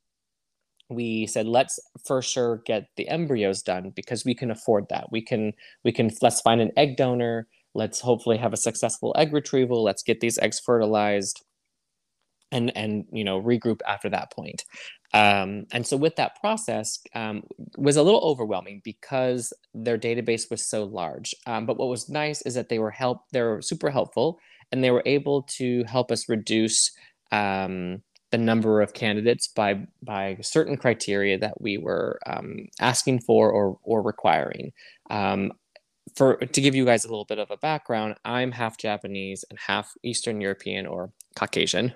we 0.88 1.26
said 1.26 1.46
let's 1.46 1.78
for 2.04 2.22
sure 2.22 2.62
get 2.64 2.88
the 2.96 3.08
embryos 3.08 3.62
done 3.62 3.90
because 3.94 4.24
we 4.24 4.34
can 4.34 4.50
afford 4.50 4.86
that. 4.90 5.10
We 5.10 5.22
can 5.22 5.52
we 5.84 5.92
can 5.92 6.10
let's 6.22 6.40
find 6.40 6.60
an 6.60 6.72
egg 6.76 6.96
donor. 6.96 7.48
Let's 7.74 8.00
hopefully 8.00 8.38
have 8.38 8.52
a 8.52 8.58
successful 8.58 9.14
egg 9.18 9.32
retrieval. 9.32 9.82
Let's 9.82 10.02
get 10.02 10.20
these 10.20 10.38
eggs 10.38 10.60
fertilized 10.60 11.44
and 12.52 12.74
and 12.76 13.04
you 13.12 13.24
know 13.24 13.40
regroup 13.40 13.80
after 13.86 14.08
that 14.10 14.32
point. 14.32 14.64
Um, 15.14 15.66
and 15.72 15.86
so 15.86 15.96
with 15.96 16.16
that 16.16 16.38
process 16.40 16.98
um, 17.14 17.44
was 17.78 17.96
a 17.96 18.02
little 18.02 18.20
overwhelming 18.20 18.82
because 18.84 19.52
their 19.72 19.96
database 19.96 20.50
was 20.50 20.66
so 20.66 20.84
large. 20.84 21.34
Um, 21.46 21.64
but 21.64 21.78
what 21.78 21.88
was 21.88 22.08
nice 22.08 22.42
is 22.42 22.54
that 22.54 22.68
they 22.68 22.78
were 22.78 22.90
help 22.90 23.22
they 23.32 23.42
were 23.42 23.62
super 23.62 23.90
helpful 23.90 24.38
and 24.72 24.82
they 24.82 24.90
were 24.90 25.02
able 25.06 25.42
to 25.42 25.84
help 25.84 26.10
us 26.10 26.28
reduce 26.28 26.92
um, 27.32 28.02
the 28.32 28.38
number 28.38 28.82
of 28.82 28.92
candidates 28.92 29.48
by 29.48 29.86
by 30.02 30.36
certain 30.42 30.76
criteria 30.76 31.38
that 31.38 31.60
we 31.60 31.78
were 31.78 32.18
um, 32.26 32.68
asking 32.80 33.20
for 33.20 33.50
or 33.50 33.78
or 33.82 34.02
requiring. 34.02 34.72
Um, 35.10 35.52
for 36.14 36.36
to 36.36 36.60
give 36.60 36.74
you 36.74 36.84
guys 36.84 37.04
a 37.04 37.08
little 37.08 37.24
bit 37.24 37.38
of 37.38 37.50
a 37.50 37.56
background, 37.56 38.16
I'm 38.24 38.52
half 38.52 38.78
Japanese 38.78 39.44
and 39.50 39.58
half 39.58 39.92
Eastern 40.02 40.40
European 40.40 40.86
or 40.86 41.10
Caucasian, 41.34 41.92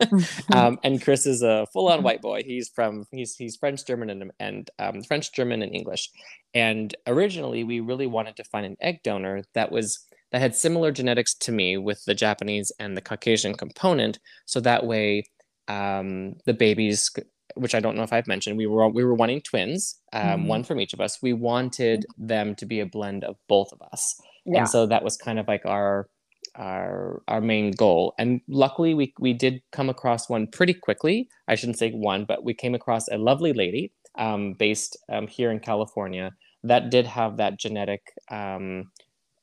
um, 0.54 0.78
and 0.82 1.02
Chris 1.02 1.26
is 1.26 1.42
a 1.42 1.66
full-on 1.72 2.02
white 2.02 2.22
boy. 2.22 2.42
He's 2.44 2.68
from 2.68 3.04
he's 3.10 3.36
he's 3.36 3.56
French, 3.56 3.84
German, 3.86 4.10
and 4.10 4.30
and 4.40 4.70
um, 4.78 5.02
French, 5.02 5.32
German, 5.32 5.62
and 5.62 5.74
English. 5.74 6.10
And 6.54 6.94
originally, 7.06 7.64
we 7.64 7.80
really 7.80 8.06
wanted 8.06 8.36
to 8.36 8.44
find 8.44 8.64
an 8.64 8.76
egg 8.80 9.02
donor 9.02 9.42
that 9.54 9.70
was 9.70 10.07
that 10.32 10.40
had 10.40 10.54
similar 10.54 10.90
genetics 10.92 11.34
to 11.34 11.52
me 11.52 11.76
with 11.76 12.04
the 12.04 12.14
Japanese 12.14 12.72
and 12.78 12.96
the 12.96 13.00
Caucasian 13.00 13.54
component, 13.54 14.18
so 14.46 14.60
that 14.60 14.86
way 14.86 15.24
um, 15.68 16.34
the 16.46 16.54
babies, 16.54 17.10
which 17.54 17.74
I 17.74 17.80
don't 17.80 17.96
know 17.96 18.02
if 18.02 18.12
I've 18.12 18.26
mentioned, 18.26 18.56
we 18.56 18.66
were 18.66 18.88
we 18.88 19.04
were 19.04 19.14
wanting 19.14 19.42
twins, 19.42 19.98
um, 20.12 20.22
mm-hmm. 20.22 20.46
one 20.46 20.64
from 20.64 20.80
each 20.80 20.92
of 20.92 21.00
us. 21.00 21.18
We 21.22 21.32
wanted 21.32 22.06
them 22.16 22.54
to 22.56 22.66
be 22.66 22.80
a 22.80 22.86
blend 22.86 23.24
of 23.24 23.36
both 23.48 23.72
of 23.72 23.80
us, 23.92 24.20
yeah. 24.44 24.60
and 24.60 24.68
so 24.68 24.86
that 24.86 25.04
was 25.04 25.16
kind 25.16 25.38
of 25.38 25.48
like 25.48 25.64
our 25.64 26.08
our 26.54 27.22
our 27.28 27.40
main 27.40 27.72
goal. 27.72 28.14
And 28.18 28.40
luckily, 28.48 28.94
we 28.94 29.12
we 29.18 29.32
did 29.32 29.62
come 29.72 29.88
across 29.88 30.28
one 30.28 30.46
pretty 30.46 30.74
quickly. 30.74 31.28
I 31.46 31.54
shouldn't 31.54 31.78
say 31.78 31.90
one, 31.90 32.24
but 32.24 32.44
we 32.44 32.54
came 32.54 32.74
across 32.74 33.08
a 33.08 33.18
lovely 33.18 33.52
lady 33.52 33.92
um, 34.18 34.54
based 34.54 34.96
um, 35.10 35.26
here 35.26 35.50
in 35.50 35.60
California 35.60 36.32
that 36.64 36.90
did 36.90 37.06
have 37.06 37.36
that 37.36 37.58
genetic 37.58 38.02
um, 38.30 38.90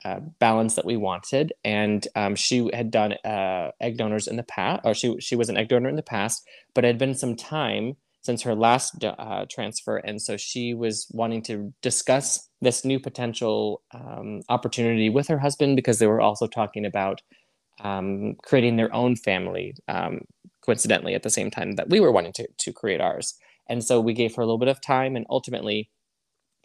uh, 0.06 0.20
balance 0.40 0.76
that 0.76 0.86
we 0.86 0.96
wanted. 0.96 1.52
And 1.64 2.08
um, 2.16 2.36
she 2.36 2.70
had 2.74 2.92
done 2.92 3.14
uh, 3.26 3.72
egg 3.82 3.98
donors 3.98 4.28
in 4.28 4.38
the 4.38 4.44
past, 4.44 4.82
or 4.86 4.94
she 4.94 5.20
she 5.20 5.36
was 5.36 5.50
an 5.50 5.58
egg 5.58 5.70
donor 5.70 5.90
in 5.90 5.96
the 5.96 6.04
past, 6.04 6.48
but 6.76 6.86
it 6.86 6.88
had 6.88 7.00
been 7.00 7.16
some 7.16 7.36
time 7.36 7.98
since 8.22 8.44
her 8.44 8.56
last 8.56 9.04
uh, 9.04 9.46
transfer, 9.50 9.98
and 9.98 10.22
so 10.22 10.38
she 10.38 10.74
was 10.74 11.08
wanting 11.12 11.42
to 11.44 11.74
discuss 11.82 12.48
this 12.62 12.86
new 12.86 13.00
potential 13.00 13.82
um, 13.94 14.42
opportunity 14.50 15.10
with 15.10 15.28
her 15.28 15.40
husband 15.40 15.76
because 15.76 16.00
they 16.00 16.08
were 16.08 16.22
also 16.22 16.48
talking 16.48 16.86
about 16.86 17.22
um, 17.84 18.36
creating 18.44 18.78
their 18.78 18.94
own 18.94 19.16
family. 19.16 19.76
Um, 19.88 20.22
coincidentally, 20.64 21.16
at 21.16 21.24
the 21.24 21.30
same 21.30 21.52
time 21.52 21.74
that 21.74 21.90
we 21.90 22.00
were 22.00 22.12
wanting 22.12 22.34
to 22.34 22.48
to 22.60 22.72
create 22.72 23.02
ours, 23.02 23.34
and 23.68 23.84
so 23.84 24.00
we 24.00 24.14
gave 24.14 24.36
her 24.36 24.44
a 24.44 24.46
little 24.46 24.60
bit 24.60 24.70
of 24.70 24.82
time, 24.82 25.16
and 25.16 25.26
ultimately 25.32 25.90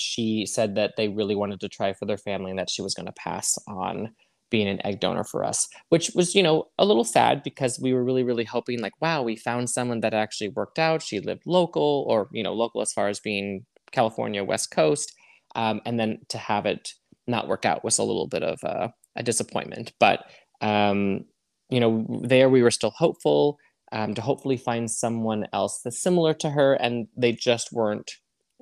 she 0.00 0.46
said 0.46 0.74
that 0.76 0.94
they 0.96 1.08
really 1.08 1.34
wanted 1.34 1.60
to 1.60 1.68
try 1.68 1.92
for 1.92 2.06
their 2.06 2.18
family 2.18 2.50
and 2.50 2.58
that 2.58 2.70
she 2.70 2.82
was 2.82 2.94
going 2.94 3.06
to 3.06 3.12
pass 3.12 3.56
on 3.68 4.10
being 4.50 4.68
an 4.68 4.84
egg 4.84 5.00
donor 5.00 5.24
for 5.24 5.44
us, 5.44 5.68
which 5.90 6.10
was, 6.14 6.34
you 6.34 6.42
know, 6.42 6.64
a 6.78 6.84
little 6.84 7.04
sad 7.04 7.42
because 7.42 7.78
we 7.80 7.92
were 7.92 8.04
really, 8.04 8.24
really 8.24 8.44
hoping, 8.44 8.80
like, 8.80 9.00
wow, 9.00 9.22
we 9.22 9.36
found 9.36 9.70
someone 9.70 10.00
that 10.00 10.12
actually 10.12 10.48
worked 10.48 10.78
out. 10.78 11.02
She 11.02 11.20
lived 11.20 11.42
local 11.46 12.04
or, 12.08 12.28
you 12.32 12.42
know, 12.42 12.52
local 12.52 12.82
as 12.82 12.92
far 12.92 13.08
as 13.08 13.20
being 13.20 13.64
California, 13.92 14.42
West 14.42 14.70
Coast. 14.72 15.12
Um, 15.54 15.80
and 15.86 15.98
then 15.98 16.18
to 16.28 16.38
have 16.38 16.66
it 16.66 16.94
not 17.26 17.48
work 17.48 17.64
out 17.64 17.84
was 17.84 17.98
a 17.98 18.04
little 18.04 18.26
bit 18.26 18.42
of 18.42 18.58
a, 18.64 18.92
a 19.16 19.22
disappointment. 19.22 19.92
But, 20.00 20.24
um, 20.60 21.24
you 21.70 21.78
know, 21.78 22.06
there 22.22 22.48
we 22.48 22.62
were 22.62 22.70
still 22.72 22.92
hopeful 22.96 23.56
um, 23.92 24.14
to 24.14 24.20
hopefully 24.20 24.56
find 24.56 24.90
someone 24.90 25.46
else 25.52 25.80
that's 25.82 26.02
similar 26.02 26.34
to 26.34 26.50
her, 26.50 26.74
and 26.74 27.08
they 27.16 27.32
just 27.32 27.72
weren't 27.72 28.12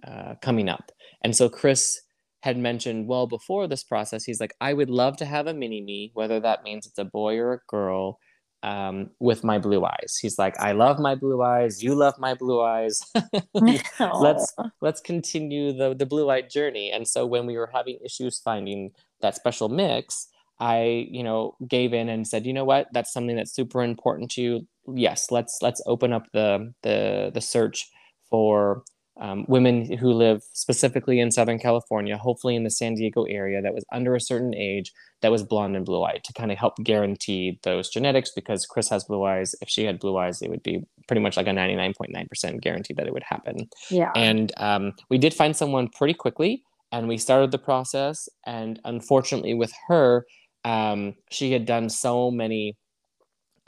uh, 0.06 0.34
coming 0.42 0.68
up. 0.68 0.90
And 1.22 1.36
so 1.36 1.48
Chris 1.48 2.00
had 2.42 2.56
mentioned 2.56 3.08
well 3.08 3.26
before 3.26 3.66
this 3.66 3.82
process, 3.82 4.24
he's 4.24 4.40
like, 4.40 4.54
I 4.60 4.72
would 4.72 4.90
love 4.90 5.16
to 5.18 5.24
have 5.24 5.46
a 5.46 5.54
mini 5.54 5.82
me, 5.82 6.10
whether 6.14 6.40
that 6.40 6.62
means 6.62 6.86
it's 6.86 6.98
a 6.98 7.04
boy 7.04 7.38
or 7.38 7.52
a 7.52 7.60
girl, 7.68 8.18
um, 8.62 9.10
with 9.20 9.44
my 9.44 9.58
blue 9.58 9.84
eyes. 9.84 10.18
He's 10.20 10.38
like, 10.38 10.58
I 10.58 10.72
love 10.72 10.98
my 10.98 11.14
blue 11.14 11.42
eyes. 11.42 11.82
You 11.82 11.94
love 11.94 12.14
my 12.18 12.34
blue 12.34 12.60
eyes. 12.60 13.00
let's 14.00 14.54
let's 14.80 15.00
continue 15.00 15.72
the 15.72 15.94
the 15.94 16.06
blue 16.06 16.28
eyed 16.30 16.50
journey. 16.50 16.90
And 16.90 17.06
so 17.06 17.26
when 17.26 17.46
we 17.46 17.56
were 17.56 17.70
having 17.72 17.98
issues 18.04 18.40
finding 18.40 18.90
that 19.20 19.36
special 19.36 19.68
mix, 19.68 20.28
I 20.60 21.06
you 21.10 21.22
know 21.22 21.56
gave 21.68 21.92
in 21.92 22.08
and 22.08 22.26
said, 22.26 22.46
you 22.46 22.52
know 22.52 22.64
what, 22.64 22.88
that's 22.92 23.12
something 23.12 23.36
that's 23.36 23.54
super 23.54 23.82
important 23.82 24.30
to 24.32 24.42
you. 24.42 24.68
Yes, 24.92 25.30
let's 25.30 25.58
let's 25.62 25.82
open 25.86 26.12
up 26.12 26.26
the 26.32 26.72
the 26.82 27.30
the 27.32 27.40
search 27.40 27.88
for 28.28 28.82
um, 29.20 29.44
women 29.48 29.96
who 29.98 30.12
live 30.12 30.42
specifically 30.52 31.18
in 31.18 31.30
Southern 31.30 31.58
California, 31.58 32.16
hopefully 32.16 32.54
in 32.54 32.62
the 32.62 32.70
San 32.70 32.94
Diego 32.94 33.24
area, 33.24 33.60
that 33.60 33.74
was 33.74 33.84
under 33.92 34.14
a 34.14 34.20
certain 34.20 34.54
age, 34.54 34.92
that 35.22 35.32
was 35.32 35.42
blonde 35.42 35.74
and 35.74 35.84
blue 35.84 36.04
eyed 36.04 36.22
to 36.24 36.32
kind 36.32 36.52
of 36.52 36.58
help 36.58 36.74
guarantee 36.84 37.58
those 37.64 37.88
genetics 37.88 38.30
because 38.30 38.64
Chris 38.64 38.88
has 38.88 39.04
blue 39.04 39.24
eyes. 39.24 39.54
If 39.60 39.68
she 39.68 39.84
had 39.84 39.98
blue 39.98 40.16
eyes, 40.16 40.40
it 40.40 40.50
would 40.50 40.62
be 40.62 40.84
pretty 41.08 41.20
much 41.20 41.36
like 41.36 41.48
a 41.48 41.50
99.9% 41.50 42.60
guarantee 42.60 42.94
that 42.94 43.06
it 43.06 43.12
would 43.12 43.24
happen. 43.24 43.68
Yeah. 43.90 44.12
And 44.14 44.52
um, 44.56 44.92
we 45.10 45.18
did 45.18 45.34
find 45.34 45.56
someone 45.56 45.88
pretty 45.88 46.14
quickly 46.14 46.62
and 46.92 47.08
we 47.08 47.18
started 47.18 47.50
the 47.50 47.58
process. 47.58 48.28
And 48.46 48.80
unfortunately, 48.84 49.54
with 49.54 49.72
her, 49.88 50.26
um, 50.64 51.14
she 51.30 51.52
had 51.52 51.66
done 51.66 51.88
so 51.88 52.30
many 52.30 52.76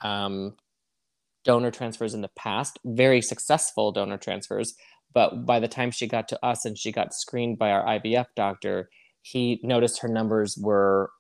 um, 0.03 0.55
donor 1.45 1.71
transfers 1.71 2.15
in 2.15 2.21
the 2.21 2.31
past, 2.37 2.79
very 2.85 3.21
successful 3.21 3.91
donor 3.91 4.19
transfers 4.19 4.75
but 5.13 5.45
by 5.45 5.61
the 5.61 5.69
time 5.69 5.91
she 5.91 6.07
got 6.07 6.29
to 6.29 6.45
us 6.45 6.65
and 6.65 6.79
she 6.79 6.93
got 6.93 7.15
screened 7.15 7.59
by 7.59 7.71
our 7.71 7.85
IVF 7.99 8.27
doctor, 8.37 8.89
he 9.23 9.61
noticed 9.63 10.01
her 10.01 10.09
numbers 10.09 10.57
were 10.57 11.11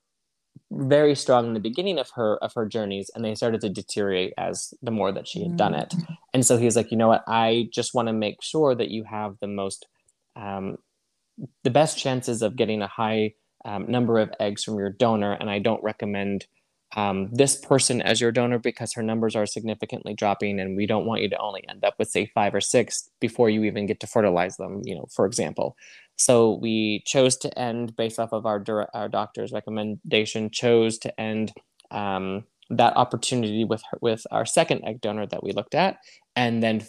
very 0.72 1.16
strong 1.16 1.46
in 1.46 1.54
the 1.54 1.60
beginning 1.60 1.98
of 1.98 2.10
her 2.14 2.36
of 2.42 2.52
her 2.54 2.66
journeys 2.66 3.10
and 3.14 3.24
they 3.24 3.34
started 3.34 3.60
to 3.60 3.68
deteriorate 3.68 4.32
as 4.38 4.72
the 4.82 4.90
more 4.90 5.10
that 5.10 5.26
she 5.26 5.42
had 5.42 5.56
done 5.56 5.74
it 5.74 5.90
mm. 5.90 6.16
and 6.32 6.46
so 6.46 6.56
he 6.56 6.64
was 6.64 6.76
like 6.76 6.92
you 6.92 6.96
know 6.96 7.08
what 7.08 7.24
i 7.26 7.68
just 7.72 7.92
want 7.92 8.06
to 8.06 8.12
make 8.12 8.40
sure 8.40 8.74
that 8.74 8.88
you 8.88 9.02
have 9.02 9.36
the 9.40 9.48
most 9.48 9.86
um, 10.36 10.76
the 11.64 11.70
best 11.70 11.98
chances 11.98 12.40
of 12.40 12.56
getting 12.56 12.82
a 12.82 12.86
high 12.86 13.32
um, 13.64 13.90
number 13.90 14.18
of 14.18 14.32
eggs 14.38 14.62
from 14.62 14.78
your 14.78 14.90
donor 14.90 15.32
and 15.32 15.50
i 15.50 15.58
don't 15.58 15.82
recommend 15.82 16.46
um, 16.96 17.28
this 17.32 17.56
person 17.56 18.02
as 18.02 18.20
your 18.20 18.32
donor 18.32 18.58
because 18.58 18.92
her 18.92 19.02
numbers 19.02 19.36
are 19.36 19.46
significantly 19.46 20.12
dropping 20.14 20.58
and 20.58 20.76
we 20.76 20.86
don't 20.86 21.06
want 21.06 21.22
you 21.22 21.28
to 21.28 21.38
only 21.38 21.64
end 21.68 21.84
up 21.84 21.94
with 21.98 22.10
say 22.10 22.26
five 22.26 22.54
or 22.54 22.60
six 22.60 23.10
before 23.20 23.48
you 23.48 23.64
even 23.64 23.86
get 23.86 24.00
to 24.00 24.06
fertilize 24.06 24.56
them 24.56 24.82
you 24.84 24.94
know 24.94 25.06
for 25.14 25.26
example. 25.26 25.76
So 26.16 26.58
we 26.60 27.02
chose 27.06 27.36
to 27.38 27.58
end 27.58 27.96
based 27.96 28.18
off 28.18 28.34
of 28.34 28.44
our, 28.44 28.62
our 28.92 29.08
doctor's 29.08 29.52
recommendation 29.52 30.50
chose 30.50 30.98
to 30.98 31.20
end 31.20 31.50
um, 31.90 32.44
that 32.68 32.94
opportunity 32.96 33.64
with 33.64 33.82
her, 33.90 33.98
with 34.02 34.26
our 34.30 34.44
second 34.44 34.84
egg 34.84 35.00
donor 35.00 35.26
that 35.26 35.42
we 35.42 35.52
looked 35.52 35.74
at 35.74 35.96
and 36.36 36.62
then 36.62 36.84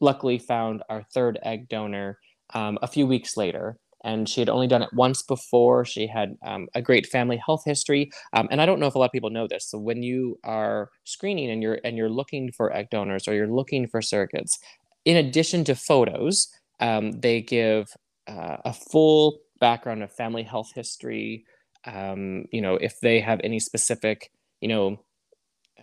luckily 0.00 0.38
found 0.38 0.82
our 0.88 1.02
third 1.02 1.38
egg 1.42 1.68
donor 1.68 2.18
um, 2.54 2.78
a 2.80 2.86
few 2.86 3.06
weeks 3.06 3.36
later 3.36 3.76
and 4.06 4.28
she 4.28 4.40
had 4.40 4.48
only 4.48 4.68
done 4.68 4.82
it 4.82 4.92
once 4.92 5.22
before. 5.22 5.84
She 5.84 6.06
had 6.06 6.38
um, 6.46 6.68
a 6.74 6.80
great 6.80 7.06
family 7.06 7.40
health 7.44 7.62
history, 7.64 8.10
um, 8.32 8.46
and 8.50 8.62
I 8.62 8.66
don't 8.66 8.78
know 8.78 8.86
if 8.86 8.94
a 8.94 8.98
lot 8.98 9.06
of 9.06 9.12
people 9.12 9.30
know 9.30 9.48
this. 9.48 9.68
So 9.68 9.78
when 9.78 10.02
you 10.02 10.38
are 10.44 10.90
screening 11.04 11.50
and 11.50 11.60
you're 11.60 11.80
and 11.84 11.96
you're 11.96 12.08
looking 12.08 12.52
for 12.52 12.72
egg 12.72 12.88
donors 12.90 13.26
or 13.26 13.34
you're 13.34 13.52
looking 13.52 13.88
for 13.88 14.00
surrogates, 14.00 14.58
in 15.04 15.16
addition 15.16 15.64
to 15.64 15.74
photos, 15.74 16.48
um, 16.78 17.12
they 17.20 17.42
give 17.42 17.88
uh, 18.28 18.58
a 18.64 18.72
full 18.72 19.40
background 19.58 20.04
of 20.04 20.12
family 20.12 20.44
health 20.44 20.70
history. 20.74 21.44
Um, 21.84 22.46
you 22.52 22.62
know, 22.62 22.74
if 22.74 23.00
they 23.00 23.20
have 23.20 23.40
any 23.42 23.58
specific, 23.58 24.30
you 24.60 24.68
know, 24.68 25.04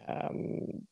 um, 0.08 0.88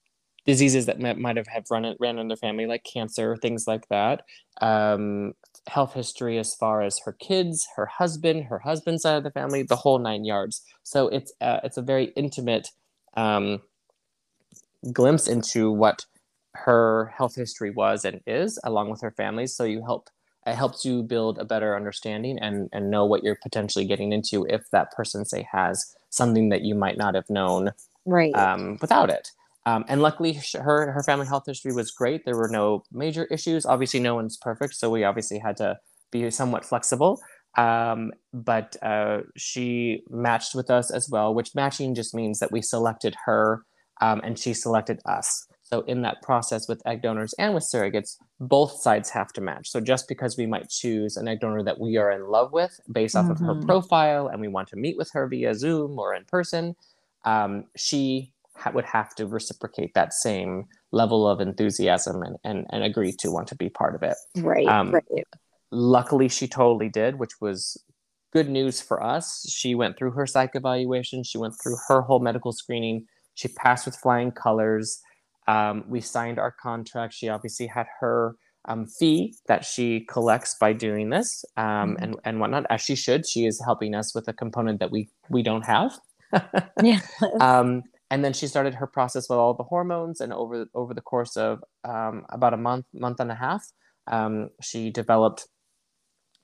diseases 0.45 0.85
that 0.87 0.99
might, 0.99 1.37
have, 1.37 1.47
have 1.47 1.65
run 1.69 1.95
ran 1.99 2.17
in 2.17 2.27
their 2.27 2.37
family, 2.37 2.65
like 2.65 2.83
cancer, 2.83 3.37
things 3.37 3.67
like 3.67 3.87
that. 3.89 4.23
Um, 4.61 5.33
health 5.67 5.93
history 5.93 6.37
as 6.37 6.55
far 6.55 6.81
as 6.81 6.99
her 7.05 7.13
kids, 7.13 7.67
her 7.75 7.85
husband, 7.85 8.45
her 8.45 8.59
husband's 8.59 9.03
side 9.03 9.17
of 9.17 9.23
the 9.23 9.31
family, 9.31 9.63
the 9.63 9.75
whole 9.75 9.99
nine 9.99 10.25
yards. 10.25 10.61
So 10.83 11.07
it's 11.07 11.31
uh, 11.41 11.59
it's 11.63 11.77
a 11.77 11.81
very 11.81 12.05
intimate 12.15 12.69
um, 13.15 13.61
glimpse 14.91 15.27
into 15.27 15.71
what 15.71 16.05
her 16.53 17.13
health 17.15 17.35
history 17.35 17.71
was 17.71 18.03
and 18.03 18.21
is, 18.25 18.59
along 18.63 18.89
with 18.89 19.01
her 19.01 19.11
family. 19.11 19.47
So 19.47 19.63
you 19.63 19.83
help 19.83 20.09
it 20.47 20.55
helps 20.55 20.83
you 20.83 21.03
build 21.03 21.37
a 21.37 21.45
better 21.45 21.75
understanding 21.75 22.39
and 22.39 22.69
and 22.73 22.89
know 22.89 23.05
what 23.05 23.23
you're 23.23 23.37
potentially 23.41 23.85
getting 23.85 24.11
into 24.11 24.45
if 24.49 24.69
that 24.71 24.91
person 24.91 25.25
say 25.25 25.47
has 25.51 25.95
something 26.09 26.49
that 26.49 26.61
you 26.61 26.75
might 26.75 26.97
not 26.97 27.15
have 27.15 27.29
known 27.29 27.71
right 28.05 28.35
um, 28.35 28.77
without 28.81 29.09
it. 29.09 29.31
Um, 29.65 29.85
and 29.87 30.01
luckily, 30.01 30.39
her 30.55 30.91
her 30.91 31.03
family 31.03 31.27
health 31.27 31.43
history 31.45 31.73
was 31.73 31.91
great. 31.91 32.25
There 32.25 32.35
were 32.35 32.49
no 32.49 32.83
major 32.91 33.25
issues. 33.25 33.65
Obviously, 33.65 33.99
no 33.99 34.15
one's 34.15 34.37
perfect, 34.37 34.75
so 34.75 34.89
we 34.89 35.03
obviously 35.03 35.39
had 35.39 35.57
to 35.57 35.77
be 36.11 36.29
somewhat 36.31 36.65
flexible. 36.65 37.21
Um, 37.57 38.11
but 38.33 38.75
uh, 38.81 39.19
she 39.35 40.03
matched 40.09 40.55
with 40.55 40.69
us 40.69 40.89
as 40.89 41.09
well, 41.09 41.33
which 41.33 41.53
matching 41.53 41.95
just 41.95 42.15
means 42.15 42.39
that 42.39 42.51
we 42.51 42.61
selected 42.61 43.15
her 43.25 43.63
um, 43.99 44.21
and 44.23 44.37
she 44.39 44.53
selected 44.53 44.99
us. 45.05 45.47
So 45.63 45.81
in 45.81 46.01
that 46.01 46.21
process 46.21 46.67
with 46.67 46.85
egg 46.85 47.01
donors 47.01 47.33
and 47.39 47.53
with 47.53 47.63
surrogates, 47.63 48.17
both 48.39 48.81
sides 48.81 49.09
have 49.11 49.31
to 49.33 49.41
match. 49.41 49.69
So 49.69 49.79
just 49.79 50.07
because 50.09 50.37
we 50.37 50.45
might 50.45 50.69
choose 50.69 51.15
an 51.15 51.27
egg 51.29 51.39
donor 51.39 51.63
that 51.63 51.79
we 51.79 51.97
are 51.97 52.11
in 52.11 52.27
love 52.27 52.51
with 52.51 52.77
based 52.91 53.15
off 53.15 53.25
mm-hmm. 53.25 53.31
of 53.31 53.39
her 53.39 53.53
mm-hmm. 53.55 53.65
profile 53.67 54.27
and 54.27 54.41
we 54.41 54.49
want 54.49 54.67
to 54.69 54.75
meet 54.75 54.97
with 54.97 55.09
her 55.13 55.27
via 55.27 55.53
Zoom 55.55 55.97
or 55.97 56.13
in 56.13 56.25
person, 56.25 56.75
um, 57.23 57.65
she 57.77 58.33
ha- 58.55 58.71
would 58.71 58.85
have 58.85 59.15
to 59.15 59.27
reciprocate 59.27 59.93
that 59.93 60.13
same 60.13 60.65
level 60.91 61.27
of 61.27 61.41
enthusiasm 61.41 62.21
and, 62.23 62.37
and, 62.43 62.65
and 62.71 62.83
agree 62.83 63.11
to 63.19 63.31
want 63.31 63.47
to 63.47 63.55
be 63.55 63.69
part 63.69 63.95
of 63.95 64.03
it. 64.03 64.15
Right, 64.37 64.67
um, 64.67 64.91
right. 64.91 65.27
Luckily, 65.71 66.27
she 66.27 66.47
totally 66.47 66.89
did, 66.89 67.17
which 67.17 67.39
was 67.39 67.81
good 68.33 68.49
news 68.49 68.81
for 68.81 69.01
us. 69.01 69.45
She 69.49 69.75
went 69.75 69.97
through 69.97 70.11
her 70.11 70.25
psych 70.25 70.51
evaluation, 70.55 71.23
she 71.23 71.37
went 71.37 71.55
through 71.61 71.77
her 71.87 72.01
whole 72.01 72.19
medical 72.19 72.51
screening, 72.51 73.05
she 73.35 73.47
passed 73.47 73.85
with 73.85 73.95
flying 73.95 74.31
colors. 74.31 75.01
Um, 75.47 75.83
we 75.87 76.01
signed 76.01 76.39
our 76.39 76.51
contract. 76.51 77.13
She 77.13 77.29
obviously 77.29 77.67
had 77.67 77.87
her 77.99 78.35
um, 78.65 78.85
fee 78.85 79.35
that 79.47 79.65
she 79.65 80.01
collects 80.01 80.55
by 80.59 80.73
doing 80.73 81.09
this 81.09 81.43
um, 81.57 81.65
mm-hmm. 81.65 82.03
and, 82.03 82.15
and 82.23 82.39
whatnot, 82.39 82.65
as 82.69 82.81
she 82.81 82.95
should. 82.95 83.27
She 83.27 83.45
is 83.45 83.61
helping 83.63 83.95
us 83.95 84.13
with 84.13 84.27
a 84.27 84.33
component 84.33 84.79
that 84.79 84.91
we, 84.91 85.09
we 85.29 85.41
don't 85.41 85.65
have. 85.65 85.97
yeah. 86.83 86.99
Um, 87.39 87.83
and 88.11 88.25
then 88.25 88.33
she 88.33 88.45
started 88.45 88.75
her 88.75 88.85
process 88.85 89.29
with 89.29 89.39
all 89.39 89.55
the 89.55 89.63
hormones 89.63 90.21
and 90.21 90.33
over 90.33 90.67
over 90.75 90.93
the 90.93 91.01
course 91.01 91.35
of 91.37 91.63
um, 91.85 92.25
about 92.29 92.53
a 92.53 92.57
month 92.57 92.85
month 92.93 93.19
and 93.19 93.31
a 93.31 93.35
half 93.35 93.65
um, 94.07 94.49
she 94.61 94.91
developed 94.91 95.47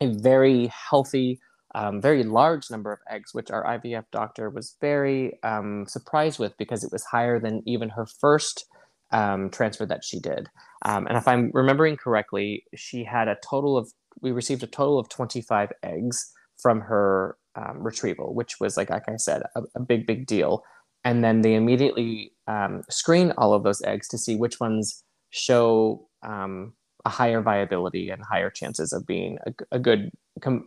a 0.02 0.08
very 0.08 0.72
healthy 0.90 1.40
um, 1.75 2.01
very 2.01 2.24
large 2.24 2.72
number 2.72 2.92
of 2.92 3.00
eggs 3.12 3.34
which 3.34 3.51
our 3.51 3.64
ivf 3.66 4.06
doctor 4.12 4.50
was 4.50 4.77
very 4.82 5.38
um, 5.44 5.86
surprised 5.88 6.40
with 6.40 6.58
because 6.58 6.84
it 6.84 6.92
was 6.92 7.03
higher 7.03 7.40
than 7.40 7.62
even 7.68 7.90
her 7.90 8.08
first 8.20 8.66
um, 9.12 9.50
transfer 9.50 9.86
that 9.86 10.03
she 10.03 10.20
did. 10.20 10.50
Um, 10.84 11.06
and 11.08 11.18
if 11.18 11.27
i'm 11.27 11.51
remembering 11.53 11.98
correctly 11.98 12.64
she 12.75 13.03
had 13.03 13.27
a 13.27 13.38
total 13.48 13.77
of 13.77 13.92
we 14.22 14.32
received 14.32 14.64
a 14.64 14.68
total 14.68 14.98
of 14.98 15.10
25 15.10 15.72
eggs 15.84 16.32
from 16.58 16.82
her 16.82 17.38
retrieval 17.74 18.36
which 18.36 18.60
was 18.60 18.77
like 18.77 18.92
like 18.92 19.10
i 19.10 19.16
said 19.16 19.42
a, 19.56 19.64
a 19.75 19.80
big 19.80 20.06
big 20.06 20.27
deal 20.27 20.64
and 21.03 21.24
then 21.24 21.42
they 21.42 21.55
immediately 21.55 22.33
um, 22.48 22.83
screen 22.90 23.33
all 23.38 23.53
of 23.53 23.64
those 23.64 23.81
eggs 23.83 24.07
to 24.10 24.18
see 24.18 24.36
which 24.36 24.60
ones 24.60 25.03
show 25.29 26.07
um, 26.24 26.74
a 27.05 27.10
higher 27.10 27.42
viability 27.42 28.10
and 28.10 28.24
higher 28.24 28.50
chances 28.50 28.92
of 28.92 29.05
being 29.05 29.38
a, 29.46 29.53
a 29.72 29.79
good 29.79 30.12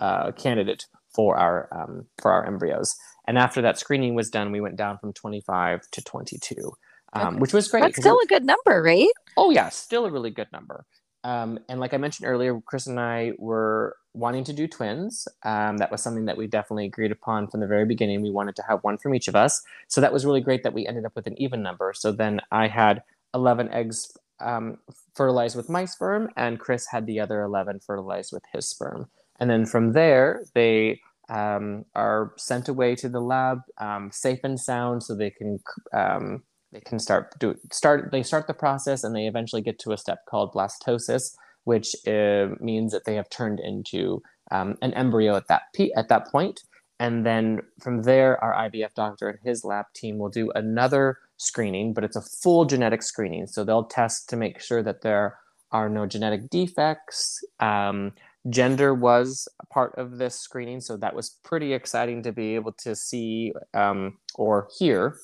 uh, 0.01 0.33
candidate 0.33 0.87
for 1.15 1.37
our 1.37 1.69
um, 1.73 2.07
for 2.21 2.33
our 2.33 2.47
embryos. 2.47 2.95
And 3.27 3.39
after 3.39 3.61
that 3.63 3.79
screening 3.79 4.15
was 4.15 4.31
done, 4.31 4.51
we 4.51 4.61
went 4.61 4.77
down 4.77 4.99
from 4.99 5.13
25 5.13 5.83
to 5.93 6.03
22, 6.03 6.73
um, 7.13 7.27
okay. 7.27 7.37
which 7.37 7.53
was 7.53 7.69
great. 7.69 7.83
That's 7.83 7.99
still 7.99 8.19
a 8.23 8.27
good 8.27 8.45
number, 8.45 8.83
right? 8.83 9.09
Oh 9.37 9.51
yeah, 9.51 9.69
still 9.69 10.07
a 10.07 10.11
really 10.11 10.31
good 10.31 10.49
number. 10.53 10.87
Um, 11.23 11.59
and 11.69 11.81
like 11.81 11.93
I 11.95 11.99
mentioned 11.99 12.29
earlier, 12.29 12.61
Chris 12.61 12.87
and 12.87 12.99
I 12.99 13.33
were 13.39 13.97
wanting 14.15 14.45
to 14.45 14.53
do 14.53 14.67
twins. 14.67 15.29
Um, 15.45 15.79
that 15.79 15.91
was 15.91 16.03
something 16.03 16.25
that 16.25 16.37
we 16.37 16.47
definitely 16.47 16.87
agreed 16.87 17.13
upon 17.13 17.49
from 17.49 17.61
the 17.61 17.67
very 17.67 17.85
beginning. 17.85 18.23
We 18.23 18.31
wanted 18.31 18.57
to 18.57 18.63
have 18.69 18.83
one 18.83 18.99
from 18.99 19.15
each 19.15 19.29
of 19.29 19.37
us. 19.37 19.63
So 19.89 20.01
that 20.01 20.13
was 20.13 20.25
really 20.25 20.41
great 20.41 20.63
that 20.63 20.73
we 20.73 20.87
ended 20.87 21.05
up 21.05 21.15
with 21.15 21.27
an 21.27 21.41
even 21.41 21.63
number. 21.63 21.93
So 21.95 22.11
then 22.11 22.41
I 22.51 22.69
had 22.69 23.03
11 23.35 23.71
eggs 23.73 24.13
um, 24.41 24.79
fertilized 25.15 25.57
with 25.57 25.69
my 25.69 25.85
sperm, 25.85 26.31
and 26.37 26.59
Chris 26.59 26.87
had 26.91 27.07
the 27.07 27.21
other 27.21 27.43
11 27.43 27.81
fertilized 27.81 28.33
with 28.33 28.43
his 28.53 28.69
sperm. 28.69 29.09
And 29.39 29.51
then 29.51 29.67
from 29.67 29.93
there, 29.93 30.45
they 30.55 31.01
um, 31.29 31.85
are 31.95 32.33
sent 32.37 32.69
away 32.69 32.95
to 32.97 33.09
the 33.09 33.21
lab, 33.21 33.61
um, 33.79 34.11
safe 34.13 34.41
and 34.43 34.59
sound, 34.59 35.03
so 35.03 35.15
they 35.15 35.31
can 35.31 35.61
um, 35.93 36.43
they 36.73 36.81
can 36.81 36.99
start 36.99 37.39
do 37.39 37.55
start 37.73 38.11
they 38.13 38.23
start 38.23 38.47
the 38.47 38.55
process, 38.55 39.05
and 39.05 39.15
they 39.15 39.27
eventually 39.27 39.63
get 39.63 39.79
to 39.81 39.93
a 39.93 39.97
step 39.97 40.21
called 40.29 40.53
blastocyst, 40.53 41.35
which 41.65 41.95
uh, 42.07 42.49
means 42.61 42.93
that 42.93 43.05
they 43.07 43.15
have 43.17 43.29
turned 43.31 43.61
into 43.61 44.23
um, 44.51 44.77
an 44.83 44.93
embryo 44.95 45.37
at 45.37 45.49
that 45.49 45.63
p- 45.75 45.93
at 45.95 46.09
that 46.09 46.27
point. 46.29 46.61
And 46.99 47.25
then 47.25 47.61
from 47.83 48.03
there, 48.03 48.43
our 48.45 48.69
IVF 48.69 48.95
doctor 48.95 49.31
and 49.31 49.39
his 49.43 49.65
lab 49.65 49.87
team 49.95 50.19
will 50.19 50.29
do 50.29 50.51
another 50.55 51.17
screening, 51.39 51.95
but 51.95 52.05
it's 52.05 52.17
a 52.17 52.21
full 52.21 52.67
genetic 52.67 53.03
screening. 53.03 53.47
So 53.47 53.65
they'll 53.65 53.87
test 53.87 54.29
to 54.29 54.37
make 54.37 54.61
sure 54.61 54.83
that 54.83 55.01
there 55.01 55.39
are 55.73 55.89
no 55.89 56.05
genetic 56.05 56.51
defects. 56.51 57.43
Um, 57.59 58.13
gender 58.51 58.95
was 58.95 59.49
part 59.73 59.95
of 59.97 60.19
this 60.19 60.39
screening, 60.39 60.83
so 60.83 60.99
that 60.99 61.15
was 61.15 61.39
pretty 61.43 61.73
exciting 61.73 62.23
to 62.25 62.33
be 62.33 62.55
able 62.55 62.73
to 62.73 62.95
see 62.95 63.55
um, 63.73 64.19
or 64.35 64.69
hear 64.79 65.17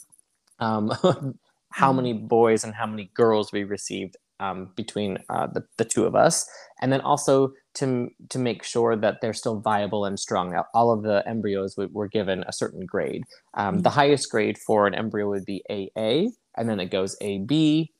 um, 0.58 0.88
how 1.70 1.88
mm-hmm. 1.88 1.96
many 1.96 2.12
boys 2.12 2.64
and 2.64 2.74
how 2.74 2.86
many 2.86 3.10
girls 3.14 3.52
we 3.52 3.64
received 3.64 4.16
um, 4.40 4.70
between 4.76 5.18
uh, 5.28 5.46
the, 5.46 5.64
the 5.78 5.84
two 5.84 6.04
of 6.04 6.14
us. 6.14 6.46
And 6.80 6.92
then 6.92 7.00
also 7.00 7.52
to 7.74 8.08
to 8.30 8.38
make 8.38 8.62
sure 8.62 8.96
that 8.96 9.20
they're 9.20 9.32
still 9.32 9.60
viable 9.60 10.04
and 10.04 10.18
strong. 10.18 10.54
All 10.74 10.90
of 10.90 11.02
the 11.02 11.22
embryos 11.26 11.76
were 11.76 12.08
given 12.08 12.44
a 12.46 12.52
certain 12.52 12.86
grade. 12.86 13.22
Um, 13.54 13.74
mm-hmm. 13.74 13.82
the 13.82 13.90
highest 13.90 14.30
grade 14.30 14.58
for 14.58 14.86
an 14.86 14.94
embryo 14.94 15.28
would 15.28 15.44
be 15.44 15.62
aa 15.70 16.30
and 16.56 16.68
then 16.68 16.80
it 16.80 16.90
goes 16.90 17.16
ab 17.20 17.90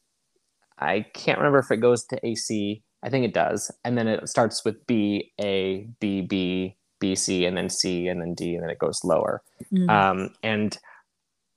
i 0.79 1.07
can't 1.13 1.39
remember 1.39 1.59
if 1.59 1.71
it 1.71 1.77
goes 1.77 2.05
to 2.05 2.27
ac 2.27 2.83
i 3.03 3.09
think 3.09 3.25
it 3.25 3.35
does. 3.35 3.71
And 3.85 3.97
then 3.97 4.09
it 4.09 4.29
starts 4.29 4.65
with 4.65 4.87
b 4.87 5.33
a 5.41 5.89
b 6.01 6.23
b 6.23 6.77
b 6.99 7.15
c 7.15 7.45
and 7.45 7.57
then 7.57 7.69
c 7.69 8.09
and 8.09 8.21
then 8.21 8.35
d 8.35 8.55
and 8.55 8.63
then 8.63 8.71
it 8.71 8.79
goes 8.79 9.05
lower. 9.05 9.43
Mm-hmm. 9.73 9.91
um, 9.91 10.31
and 10.43 10.79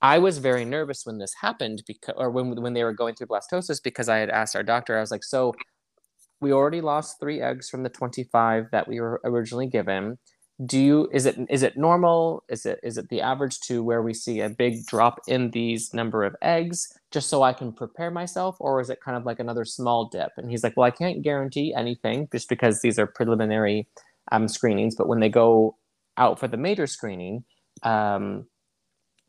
I 0.02 0.18
was 0.18 0.38
very 0.38 0.64
nervous 0.64 1.04
when 1.04 1.18
this 1.18 1.34
happened 1.40 1.82
because, 1.86 2.14
or 2.16 2.30
when 2.30 2.60
when 2.62 2.72
they 2.72 2.84
were 2.84 2.92
going 2.92 3.14
through 3.14 3.28
blastocyst, 3.28 3.82
because 3.82 4.08
I 4.08 4.18
had 4.18 4.30
asked 4.30 4.56
our 4.56 4.62
doctor, 4.62 4.96
I 4.96 5.00
was 5.00 5.10
like, 5.10 5.24
so 5.24 5.54
we 6.40 6.52
already 6.52 6.80
lost 6.80 7.20
three 7.20 7.40
eggs 7.42 7.68
from 7.68 7.82
the 7.82 7.90
25 7.90 8.70
that 8.72 8.88
we 8.88 9.00
were 9.00 9.20
originally 9.24 9.66
given. 9.66 10.18
Do 10.64 10.78
you 10.78 11.08
is 11.12 11.26
it 11.26 11.38
is 11.48 11.62
it 11.62 11.76
normal? 11.76 12.44
Is 12.48 12.66
it 12.66 12.80
is 12.82 12.98
it 12.98 13.08
the 13.08 13.20
average 13.20 13.60
to 13.60 13.82
where 13.82 14.02
we 14.02 14.12
see 14.14 14.40
a 14.40 14.50
big 14.50 14.86
drop 14.86 15.20
in 15.26 15.50
these 15.50 15.94
number 15.94 16.24
of 16.24 16.36
eggs 16.42 16.92
just 17.10 17.28
so 17.28 17.42
I 17.42 17.52
can 17.52 17.72
prepare 17.72 18.10
myself, 18.10 18.56
or 18.60 18.80
is 18.80 18.90
it 18.90 19.00
kind 19.02 19.16
of 19.16 19.24
like 19.26 19.40
another 19.40 19.64
small 19.64 20.08
dip? 20.08 20.32
And 20.36 20.50
he's 20.50 20.62
like, 20.62 20.76
well, 20.76 20.86
I 20.86 20.90
can't 20.90 21.22
guarantee 21.22 21.74
anything 21.74 22.28
just 22.32 22.48
because 22.48 22.82
these 22.82 22.98
are 22.98 23.06
preliminary 23.06 23.88
um, 24.32 24.48
screenings, 24.48 24.94
but 24.96 25.08
when 25.08 25.20
they 25.20 25.30
go 25.30 25.76
out 26.16 26.38
for 26.38 26.48
the 26.48 26.56
major 26.56 26.86
screening. 26.86 27.44
Um, 27.82 28.46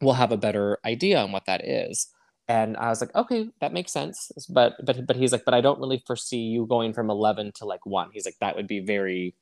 we'll 0.01 0.15
have 0.15 0.31
a 0.31 0.37
better 0.37 0.79
idea 0.85 1.19
on 1.19 1.31
what 1.31 1.45
that 1.45 1.67
is. 1.67 2.07
And 2.47 2.75
I 2.77 2.89
was 2.89 2.99
like, 2.99 3.15
okay, 3.15 3.49
that 3.61 3.71
makes 3.71 3.93
sense. 3.93 4.31
But 4.49 4.73
but 4.83 5.05
but 5.07 5.15
he's 5.15 5.31
like, 5.31 5.45
but 5.45 5.53
I 5.53 5.61
don't 5.61 5.79
really 5.79 6.03
foresee 6.05 6.39
you 6.39 6.65
going 6.65 6.93
from 6.93 7.09
11 7.09 7.53
to 7.55 7.65
like 7.65 7.85
one. 7.85 8.09
He's 8.11 8.25
like, 8.25 8.35
that 8.41 8.55
would 8.55 8.67
be 8.67 8.79
very, 8.79 9.35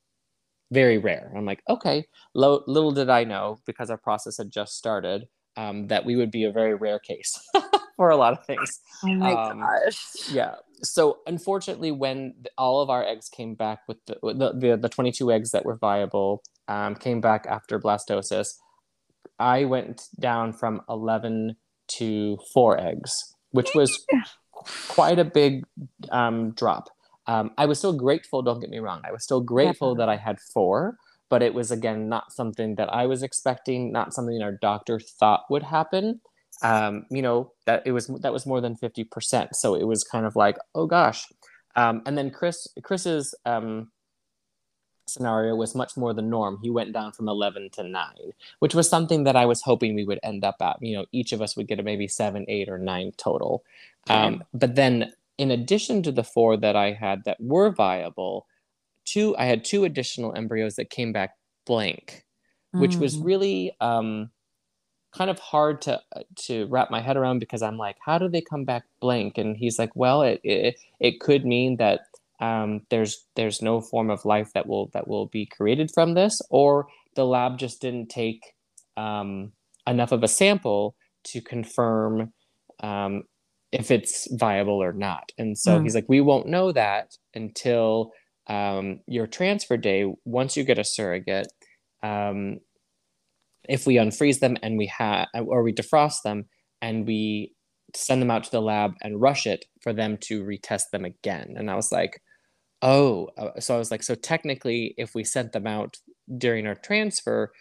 very 0.72 0.98
rare. 0.98 1.32
I'm 1.36 1.46
like, 1.46 1.64
okay. 1.68 2.06
Lo- 2.36 2.64
little 2.68 2.92
did 2.92 3.10
I 3.10 3.24
know 3.24 3.60
because 3.66 3.90
our 3.90 3.98
process 3.98 4.38
had 4.38 4.52
just 4.52 4.78
started 4.78 5.28
um, 5.58 5.88
that 5.88 6.06
we 6.06 6.16
would 6.16 6.30
be 6.30 6.44
a 6.44 6.52
very 6.52 6.76
rare 6.76 7.00
case 7.00 7.40
for 7.96 8.10
a 8.10 8.16
lot 8.16 8.34
of 8.34 8.46
things. 8.46 8.80
Oh 9.04 9.08
my 9.08 9.34
um, 9.34 9.60
gosh. 9.60 10.32
Yeah. 10.32 10.56
So 10.84 11.20
unfortunately, 11.26 11.92
when 11.92 12.36
all 12.58 12.82
of 12.82 12.90
our 12.90 13.04
eggs 13.04 13.28
came 13.28 13.56
back 13.56 13.80
with 13.88 13.98
the 14.06 14.18
the, 14.22 14.54
the, 14.54 14.78
the 14.78 14.90
22 14.90 15.32
eggs 15.32 15.52
that 15.52 15.66
were 15.66 15.76
viable 15.76 16.44
um, 16.68 16.96
came 16.96 17.22
back 17.22 17.46
after 17.50 17.80
blastocyst, 17.80 18.54
I 19.40 19.66
went 19.66 20.04
down 20.20 20.54
from 20.54 20.82
11 20.90 21.56
to 21.98 22.38
four 22.54 22.80
eggs, 22.80 23.12
which 23.52 23.74
was 23.74 24.06
quite 24.88 25.20
a 25.20 25.26
big 25.26 25.64
um, 26.12 26.52
drop. 26.52 26.90
Um, 27.28 27.52
I 27.58 27.66
was 27.66 27.78
still 27.78 27.94
grateful, 27.94 28.42
don't 28.42 28.60
get 28.60 28.70
me 28.70 28.80
wrong. 28.80 29.02
I 29.06 29.12
was 29.12 29.24
still 29.24 29.42
grateful 29.42 29.96
that 29.96 30.10
I 30.10 30.18
had 30.18 30.40
four, 30.54 30.98
but 31.30 31.44
it 31.44 31.54
was 31.54 31.72
again 31.72 32.10
not 32.10 32.32
something 32.32 32.76
that 32.76 32.92
I 32.92 33.06
was 33.06 33.22
expecting, 33.22 33.92
not 33.92 34.14
something 34.14 34.42
our 34.42 34.58
doctor 34.60 35.00
thought 35.00 35.44
would 35.50 35.64
happen. 35.64 36.22
Um, 36.64 37.06
you 37.10 37.22
know, 37.22 37.54
that 37.66 37.84
it 37.86 37.92
was 37.92 38.08
that 38.08 38.34
was 38.34 38.46
more 38.46 38.62
than 38.62 38.76
50%. 38.76 39.50
So 39.54 39.76
it 39.76 39.86
was 39.86 40.04
kind 40.04 40.26
of 40.26 40.36
like, 40.36 40.58
oh 40.76 40.88
gosh. 40.88 41.26
Um, 41.76 42.02
and 42.06 42.18
then 42.18 42.32
Chris 42.32 42.68
Chris's 42.84 43.34
um, 43.46 43.92
scenario 45.14 45.56
was 45.56 45.76
much 45.76 45.98
more 45.98 46.14
the 46.14 46.22
norm. 46.22 46.60
He 46.62 46.70
went 46.70 46.94
down 46.94 47.12
from 47.12 47.28
11 47.28 47.70
to 47.72 47.84
9, 47.84 48.14
which 48.60 48.76
was 48.76 48.90
something 48.90 49.24
that 49.24 49.36
I 49.36 49.46
was 49.46 49.62
hoping 49.62 49.96
we 49.96 50.06
would 50.06 50.20
end 50.24 50.44
up 50.44 50.58
at. 50.62 50.78
You 50.82 50.98
know, 50.98 51.06
each 51.12 51.32
of 51.32 51.42
us 51.42 51.56
would 51.58 51.68
get 51.68 51.80
a 51.80 51.84
maybe 51.84 52.08
7, 52.08 52.46
8, 52.48 52.70
or 52.70 52.78
9 52.78 53.12
total. 53.18 53.64
Um, 54.10 54.44
but 54.54 54.76
then, 54.76 55.14
in 55.38 55.52
addition 55.52 56.04
to 56.04 56.12
the 56.12 56.24
four 56.24 56.58
that 56.58 56.76
I 56.76 56.94
had 56.94 57.24
that 57.26 57.40
were 57.40 57.70
viable, 57.70 58.48
two 59.06 59.36
I 59.38 59.46
had 59.46 59.64
two 59.64 59.86
additional 59.86 60.36
embryos 60.36 60.76
that 60.76 60.90
came 60.90 61.12
back 61.12 61.36
blank, 61.66 62.26
which 62.72 62.96
mm. 62.96 63.00
was 63.00 63.18
really 63.18 63.76
um, 63.80 64.32
kind 65.12 65.30
of 65.30 65.40
hard 65.40 65.82
to 65.84 66.02
to 66.36 66.68
wrap 66.68 66.92
my 66.92 67.02
head 67.02 67.18
around 67.18 67.40
because 67.40 67.62
I'm 67.62 67.78
like, 67.78 67.98
how 68.04 68.18
do 68.18 68.28
they 68.28 68.42
come 68.42 68.66
back 68.66 68.84
blank? 69.00 69.38
And 69.38 69.58
he's 69.58 69.80
like, 69.80 69.96
well, 69.96 70.22
it 70.22 70.42
it, 70.44 70.80
it 71.00 71.20
could 71.20 71.46
mean 71.46 71.78
that 71.78 72.02
um, 72.40 72.82
there's 72.90 73.26
there's 73.36 73.62
no 73.62 73.82
form 73.82 74.10
of 74.10 74.26
life 74.26 74.52
that 74.54 74.68
will 74.68 74.90
that 74.94 75.08
will 75.08 75.28
be 75.28 75.46
created 75.46 75.92
from 75.94 76.14
this, 76.14 76.42
or 76.50 76.88
the 77.16 77.26
lab 77.26 77.58
just 77.58 77.82
didn't 77.82 78.10
take 78.10 78.54
um, 78.98 79.52
enough 79.88 80.12
of 80.12 80.24
a 80.24 80.28
sample 80.28 80.96
to 81.26 81.42
confirm 81.42 82.32
um, 82.82 83.24
if 83.72 83.92
it's 83.92 84.28
viable 84.32 84.82
or 84.82 84.94
not. 84.94 85.32
And 85.38 85.58
so 85.58 85.80
mm. 85.80 85.84
he's 85.84 85.96
like, 85.96 86.08
we 86.08 86.22
won't 86.22 86.48
know 86.48 86.72
that 86.72 87.16
until 87.36 88.12
um, 88.48 89.02
your 89.06 89.28
transfer 89.28 89.78
day. 89.78 90.12
Once 90.26 90.56
you 90.56 90.64
get 90.64 90.80
a 90.80 90.84
surrogate, 90.84 91.52
um, 92.04 92.60
if 93.68 93.86
we 93.86 93.96
unfreeze 93.96 94.40
them 94.40 94.58
and 94.64 94.78
we 94.78 94.88
have 94.88 95.28
or 95.34 95.62
we 95.62 95.74
defrost 95.74 96.24
them 96.24 96.46
and 96.82 97.06
we 97.06 97.54
send 97.96 98.22
them 98.22 98.32
out 98.32 98.44
to 98.44 98.52
the 98.52 98.62
lab 98.62 98.94
and 99.02 99.22
rush 99.22 99.46
it 99.46 99.66
for 99.82 99.94
them 99.94 100.18
to 100.22 100.44
retest 100.44 100.90
them 100.92 101.06
again. 101.06 101.56
And 101.58 101.70
I 101.70 101.76
was 101.76 101.92
like, 101.92 102.22
Oh, 102.82 103.30
uh, 103.38 103.60
so 103.60 103.76
I 103.76 103.78
was 103.78 103.92
like, 103.92 104.04
so 104.04 104.16
technically, 104.16 104.94
if 104.98 105.14
we 105.14 105.24
sent 105.24 105.52
them 105.52 105.68
out 105.68 105.98
during 106.38 106.66
our 106.66 106.76
transfer, 106.76 107.52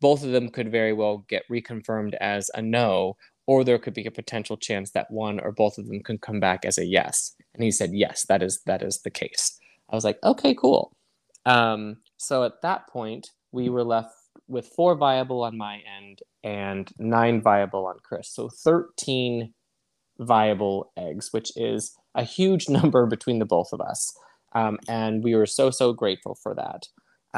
both 0.00 0.22
of 0.22 0.32
them 0.32 0.50
could 0.50 0.70
very 0.70 0.92
well 0.92 1.24
get 1.28 1.48
reconfirmed 1.50 2.14
as 2.20 2.50
a 2.54 2.60
no, 2.60 3.16
or 3.46 3.64
there 3.64 3.78
could 3.78 3.94
be 3.94 4.04
a 4.04 4.10
potential 4.10 4.56
chance 4.56 4.90
that 4.90 5.10
one 5.10 5.40
or 5.40 5.52
both 5.52 5.78
of 5.78 5.86
them 5.86 6.02
can 6.02 6.18
come 6.18 6.40
back 6.40 6.64
as 6.64 6.78
a 6.78 6.84
yes. 6.84 7.34
And 7.54 7.62
he 7.64 7.70
said, 7.70 7.90
yes, 7.94 8.26
that 8.28 8.42
is 8.42 8.60
that 8.66 8.82
is 8.82 9.00
the 9.02 9.10
case. 9.10 9.58
I 9.90 9.94
was 9.94 10.04
like, 10.04 10.18
okay, 10.22 10.54
cool. 10.54 10.92
Um, 11.46 11.98
so 12.16 12.44
at 12.44 12.60
that 12.62 12.88
point, 12.88 13.30
we 13.52 13.68
were 13.68 13.84
left 13.84 14.10
with 14.48 14.66
four 14.76 14.94
viable 14.94 15.42
on 15.42 15.56
my 15.56 15.80
end 15.96 16.20
and 16.44 16.90
nine 16.98 17.40
viable 17.40 17.86
on 17.86 17.96
Chris. 18.02 18.28
So 18.28 18.48
13 18.48 19.52
viable 20.18 20.92
eggs, 20.96 21.32
which 21.32 21.52
is 21.56 21.96
a 22.14 22.24
huge 22.24 22.68
number 22.68 23.06
between 23.06 23.38
the 23.38 23.46
both 23.46 23.72
of 23.72 23.80
us. 23.80 24.12
Um, 24.56 24.78
and 24.88 25.22
we 25.22 25.34
were 25.34 25.44
so, 25.44 25.70
so 25.70 25.92
grateful 25.92 26.34
for 26.34 26.54
that. 26.54 26.88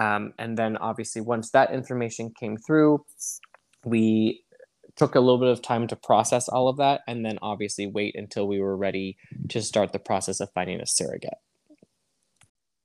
Um, 0.01 0.33
and 0.39 0.57
then 0.57 0.77
obviously, 0.77 1.21
once 1.21 1.51
that 1.51 1.73
information 1.73 2.33
came 2.39 2.57
through, 2.57 3.05
we 3.85 4.45
took 4.95 5.17
a 5.17 5.21
little 5.21 5.39
bit 5.39 5.49
of 5.49 5.61
time 5.61 5.89
to 5.89 5.97
process 5.97 6.49
all 6.49 6.69
of 6.69 6.77
that 6.77 7.03
and 7.07 7.25
then 7.25 7.39
obviously 7.43 7.87
wait 7.87 8.15
until 8.17 8.47
we 8.47 8.61
were 8.61 8.77
ready 8.77 9.17
to 9.49 9.63
start 9.63 9.93
the 9.93 9.99
process 9.99 10.41
of 10.41 10.49
finding 10.55 10.81
a 10.81 10.87
surrogate. 10.87 11.39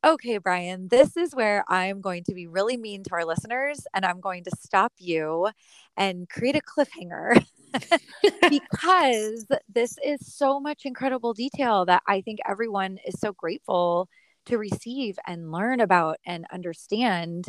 Okay, 0.06 0.38
Brian, 0.38 0.90
this 0.90 1.16
is 1.16 1.34
where 1.34 1.64
I'm 1.70 2.02
going 2.02 2.24
to 2.26 2.34
be 2.34 2.46
really 2.46 2.76
mean 2.78 3.04
to 3.04 3.14
our 3.14 3.26
listeners 3.26 3.80
and 3.94 4.06
I'm 4.06 4.20
going 4.20 4.44
to 4.44 4.52
stop 4.60 4.92
you 4.98 5.50
and 5.96 6.28
create 6.30 6.56
a 6.56 6.62
cliffhanger 6.62 7.44
because 8.50 9.46
this 9.74 9.98
is 10.04 10.20
so 10.22 10.60
much 10.60 10.82
incredible 10.86 11.34
detail 11.34 11.86
that 11.86 12.04
I 12.06 12.22
think 12.22 12.40
everyone 12.48 12.98
is 13.08 13.20
so 13.20 13.32
grateful 13.32 14.10
to 14.46 14.58
receive 14.58 15.18
and 15.26 15.52
learn 15.52 15.80
about 15.80 16.18
and 16.26 16.46
understand. 16.52 17.46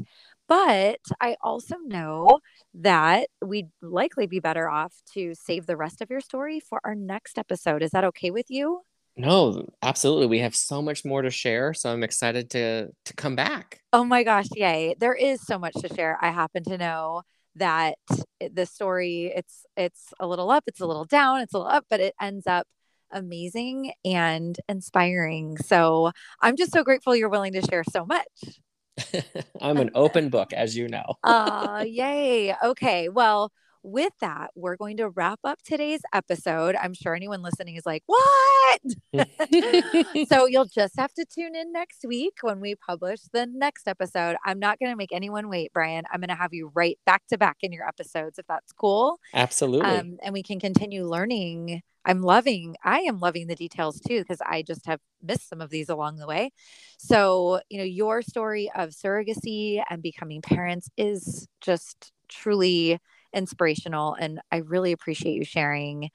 But 0.49 1.01
I 1.21 1.37
also 1.43 1.77
know 1.85 2.41
that 2.75 3.29
we'd 3.45 3.69
likely 3.81 4.27
be 4.27 4.41
better 4.41 4.69
off 4.69 4.95
to 5.15 5.35
save 5.35 5.67
the 5.67 5.77
rest 5.77 6.03
of 6.03 6.11
your 6.11 6.21
story 6.21 6.61
for 6.61 6.81
our 6.85 6.95
next 6.95 7.39
episode. 7.39 7.83
Is 7.83 7.91
that 7.93 8.05
okay 8.05 8.31
with 8.31 8.51
you? 8.51 8.83
No, 9.17 9.67
absolutely. 9.81 10.27
We 10.27 10.41
have 10.41 10.57
so 10.57 10.83
much 10.83 11.05
more 11.05 11.23
to 11.23 11.31
share, 11.31 11.73
so 11.73 11.93
I'm 11.93 12.03
excited 12.03 12.51
to 12.51 12.89
to 13.05 13.15
come 13.15 13.37
back. 13.37 13.81
Oh 13.93 14.05
my 14.05 14.25
gosh, 14.25 14.49
yay. 14.55 14.97
There 14.99 15.15
is 15.15 15.41
so 15.41 15.59
much 15.59 15.75
to 15.75 15.95
share. 15.95 16.19
I 16.21 16.31
happen 16.33 16.65
to 16.65 16.77
know 16.77 17.23
that 17.57 17.95
eh, 18.41 18.49
the 18.53 18.67
story 18.67 19.33
it's 19.35 19.65
it's 19.77 20.13
a 20.19 20.27
little 20.27 20.51
up, 20.51 20.65
it's 20.67 20.81
a 20.81 20.87
little 20.87 21.05
down, 21.05 21.41
it's 21.41 21.55
a 21.55 21.59
little 21.59 21.73
up, 21.73 21.87
but 21.89 22.01
it 22.01 22.15
ends 22.21 22.47
up 22.49 22.67
amazing 23.13 23.93
and 24.05 24.57
inspiring. 24.69 25.57
So 25.59 26.13
I'm 26.41 26.57
just 26.57 26.73
so 26.73 26.83
grateful 26.83 27.15
you're 27.15 27.29
willing 27.29 27.53
to 27.55 27.63
share 27.63 27.85
so 27.91 28.05
much. 28.05 28.61
I'm 29.61 29.79
an 29.79 29.91
open 29.95 30.29
book, 30.29 30.53
as 30.53 30.77
you 30.77 30.89
know. 30.89 31.05
uh, 31.23 31.85
yay. 31.89 32.55
Okay. 32.63 33.09
Well, 33.09 33.51
with 33.85 34.15
that, 34.21 34.51
we're 34.55 34.77
going 34.77 34.97
to 34.97 35.11
wrap 35.11 35.39
up 35.45 35.61
today's 35.63 36.01
episode. 36.13 36.75
I'm 36.75 36.95
sure 36.95 37.15
anyone 37.15 37.43
listening 37.43 37.77
is 37.77 37.85
like, 37.85 38.03
what? 38.07 38.81
so 40.29 40.47
you'll 40.47 40.65
just 40.65 40.99
have 40.99 41.13
to 41.15 41.27
tune 41.27 41.55
in 41.55 41.71
next 41.71 42.05
week 42.09 42.39
when 42.41 42.61
we 42.61 42.75
publish 42.77 43.21
the 43.33 43.47
next 43.47 43.87
episode. 43.87 44.37
I'm 44.45 44.59
not 44.59 44.79
going 44.79 44.91
to 44.91 44.97
make 44.97 45.13
anyone 45.13 45.51
wait, 45.51 45.71
Brian. 45.75 46.05
I'm 46.11 46.21
going 46.21 46.31
to 46.31 46.35
have 46.35 46.55
you 46.55 46.73
right 46.75 46.99
back 47.05 47.23
to 47.29 47.37
back 47.37 47.59
in 47.61 47.73
your 47.73 47.87
episodes 47.87 48.39
if 48.39 48.47
that's 48.47 48.73
cool. 48.73 49.21
Absolutely. 49.35 49.87
Um, 49.87 50.17
and 50.23 50.33
we 50.33 50.43
can 50.43 50.59
continue 50.59 51.07
learning. 51.07 51.83
I'm 52.05 52.21
loving, 52.21 52.77
I 52.85 53.01
am 53.01 53.19
loving 53.21 53.47
the 53.47 53.55
details 53.55 54.01
too, 54.01 54.21
because 54.21 54.41
I 54.45 54.63
just 54.63 54.87
have 54.87 55.01
missed 55.23 55.49
some 55.49 55.61
of 55.61 55.71
these 55.71 55.89
along 55.89 56.17
the 56.17 56.27
way. 56.27 56.51
So, 56.99 57.61
you 57.71 57.79
know, 57.79 57.85
your 57.85 58.23
story 58.23 58.71
of 58.75 58.91
surrogacy 58.91 59.83
and 59.89 60.03
becoming 60.03 60.43
parents 60.43 60.89
is 60.97 61.49
just 61.61 62.13
truly 62.29 62.99
inspirational 63.33 64.15
and 64.15 64.41
I 64.53 64.59
really 64.59 64.93
appreciate 64.93 65.35
you 65.35 65.45
sharing. 65.45 66.11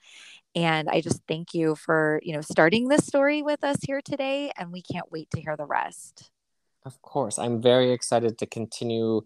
And 0.54 0.88
I 0.88 1.00
just 1.00 1.20
thank 1.28 1.54
you 1.54 1.76
for, 1.76 2.20
you 2.24 2.32
know, 2.32 2.40
starting 2.40 2.88
this 2.88 3.06
story 3.06 3.42
with 3.42 3.62
us 3.62 3.76
here 3.86 4.00
today 4.02 4.50
and 4.56 4.72
we 4.72 4.82
can't 4.82 5.10
wait 5.12 5.30
to 5.32 5.40
hear 5.40 5.56
the 5.56 5.66
rest. 5.66 6.30
Of 6.84 7.00
course. 7.02 7.38
I'm 7.38 7.60
very 7.60 7.92
excited 7.92 8.38
to 8.38 8.46
continue 8.46 9.22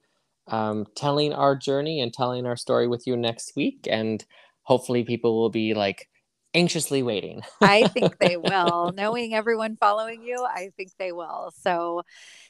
um, 0.48 0.86
telling 0.94 1.32
our 1.32 1.56
journey 1.56 2.00
and 2.00 2.12
telling 2.12 2.46
our 2.46 2.56
story 2.56 2.86
with 2.86 3.06
you 3.06 3.16
next 3.16 3.56
week 3.56 3.86
and 3.90 4.24
hopefully 4.62 5.04
people 5.04 5.40
will 5.40 5.50
be 5.50 5.72
like 5.72 6.08
anxiously 6.54 7.02
waiting. 7.02 7.42
I 7.60 7.88
think 7.88 8.18
they 8.18 8.36
will. 8.36 8.92
Knowing 8.94 9.34
everyone 9.34 9.76
following 9.76 10.22
you, 10.22 10.44
I 10.48 10.70
think 10.76 10.92
they 10.98 11.12
will. 11.12 11.52
So, 11.60 12.02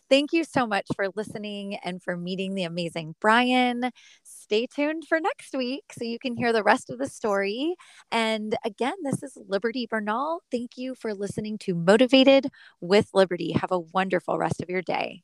thank 0.09 0.33
you 0.33 0.45
so 0.45 0.67
much 0.67 0.87
for 0.95 1.07
listening 1.17 1.77
and 1.85 2.03
for 2.03 2.17
meeting 2.17 2.55
the 2.55 2.65
amazing 2.65 3.15
Brian. 3.21 3.91
Stay 4.23 4.67
tuned 4.67 5.05
for 5.09 5.19
next 5.21 5.55
week 5.55 5.85
so 5.93 6.05
you 6.05 6.19
can 6.19 6.37
hear 6.37 6.53
the 6.53 6.63
rest 6.63 6.91
of 6.91 6.99
the 6.99 7.09
story. 7.09 7.75
And 8.13 8.57
again, 8.65 8.95
this 9.03 9.23
is 9.23 9.37
Liberty 9.49 9.87
Bernal. 9.91 10.43
Thank 10.51 10.73
you 10.77 10.95
for 10.95 11.15
listening 11.15 11.59
to 11.59 11.75
Motivated 11.75 12.49
with 12.81 13.09
Liberty. 13.15 13.53
Have 13.53 13.73
a 13.73 13.81
wonderful 13.81 14.39
rest 14.39 14.63
of 14.63 14.69
your 14.69 14.83
day. 14.83 15.23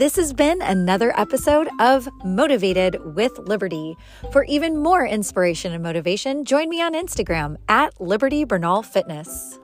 This 0.00 0.16
has 0.16 0.32
been 0.32 0.62
another 0.62 1.12
episode 1.20 1.68
of 1.78 2.08
Motivated 2.24 3.14
with 3.14 3.38
Liberty. 3.40 3.98
For 4.32 4.44
even 4.44 4.78
more 4.78 5.06
inspiration 5.06 5.74
and 5.74 5.82
motivation, 5.82 6.46
join 6.46 6.70
me 6.70 6.80
on 6.80 6.94
Instagram 6.94 7.56
at 7.68 8.00
Liberty 8.00 8.44
Bernal 8.44 8.82
Fitness. 8.82 9.60